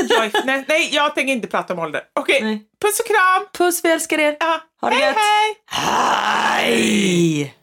[0.09, 2.01] Jag, nej, nej, jag tänker inte prata om ålder.
[2.19, 2.61] Okej, Nej.
[2.81, 3.47] puss och kram!
[3.53, 4.37] Puss, vi älskar er.
[4.39, 4.61] Ja.
[4.81, 5.15] Ha det hej, gött.
[5.17, 5.55] hej!
[5.65, 7.53] Hej!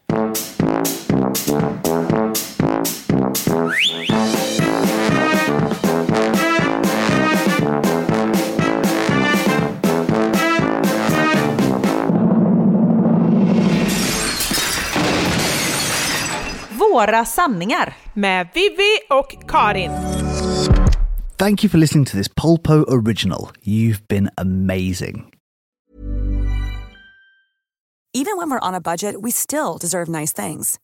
[16.92, 17.96] Våra sanningar.
[18.14, 19.90] Med Vivi och Karin.
[21.38, 23.50] Thank you for listening to this Polpo original.
[23.62, 25.32] You've been amazing.
[28.12, 30.78] Even when we're on a budget, we still deserve nice things.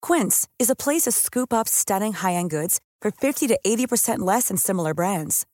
[0.00, 4.48] Quince is a place to scoop up stunning high-end goods for 50 to 80% less
[4.48, 5.46] than similar brands.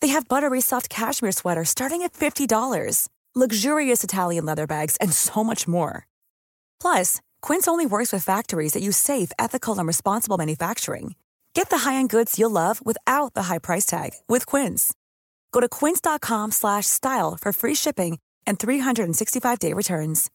[0.00, 5.42] They have buttery soft cashmere sweaters starting at $50, luxurious Italian leather bags, and so
[5.42, 6.06] much more.
[6.80, 11.14] Plus, Quince only works with factories that use safe, ethical, and responsible manufacturing.
[11.52, 14.94] Get the high-end goods you'll love without the high price tag with Quince.
[15.52, 20.30] Go to quince.com slash style for free shipping and 365-day returns.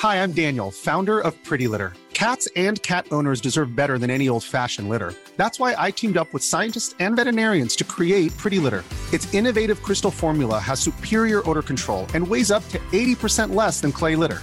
[0.00, 1.94] Hi, I'm Daniel, founder of Pretty Litter.
[2.12, 5.14] Cats and cat owners deserve better than any old fashioned litter.
[5.38, 8.84] That's why I teamed up with scientists and veterinarians to create Pretty Litter.
[9.14, 13.92] Its innovative crystal formula has superior odor control and weighs up to 80% less than
[13.92, 14.42] clay litter.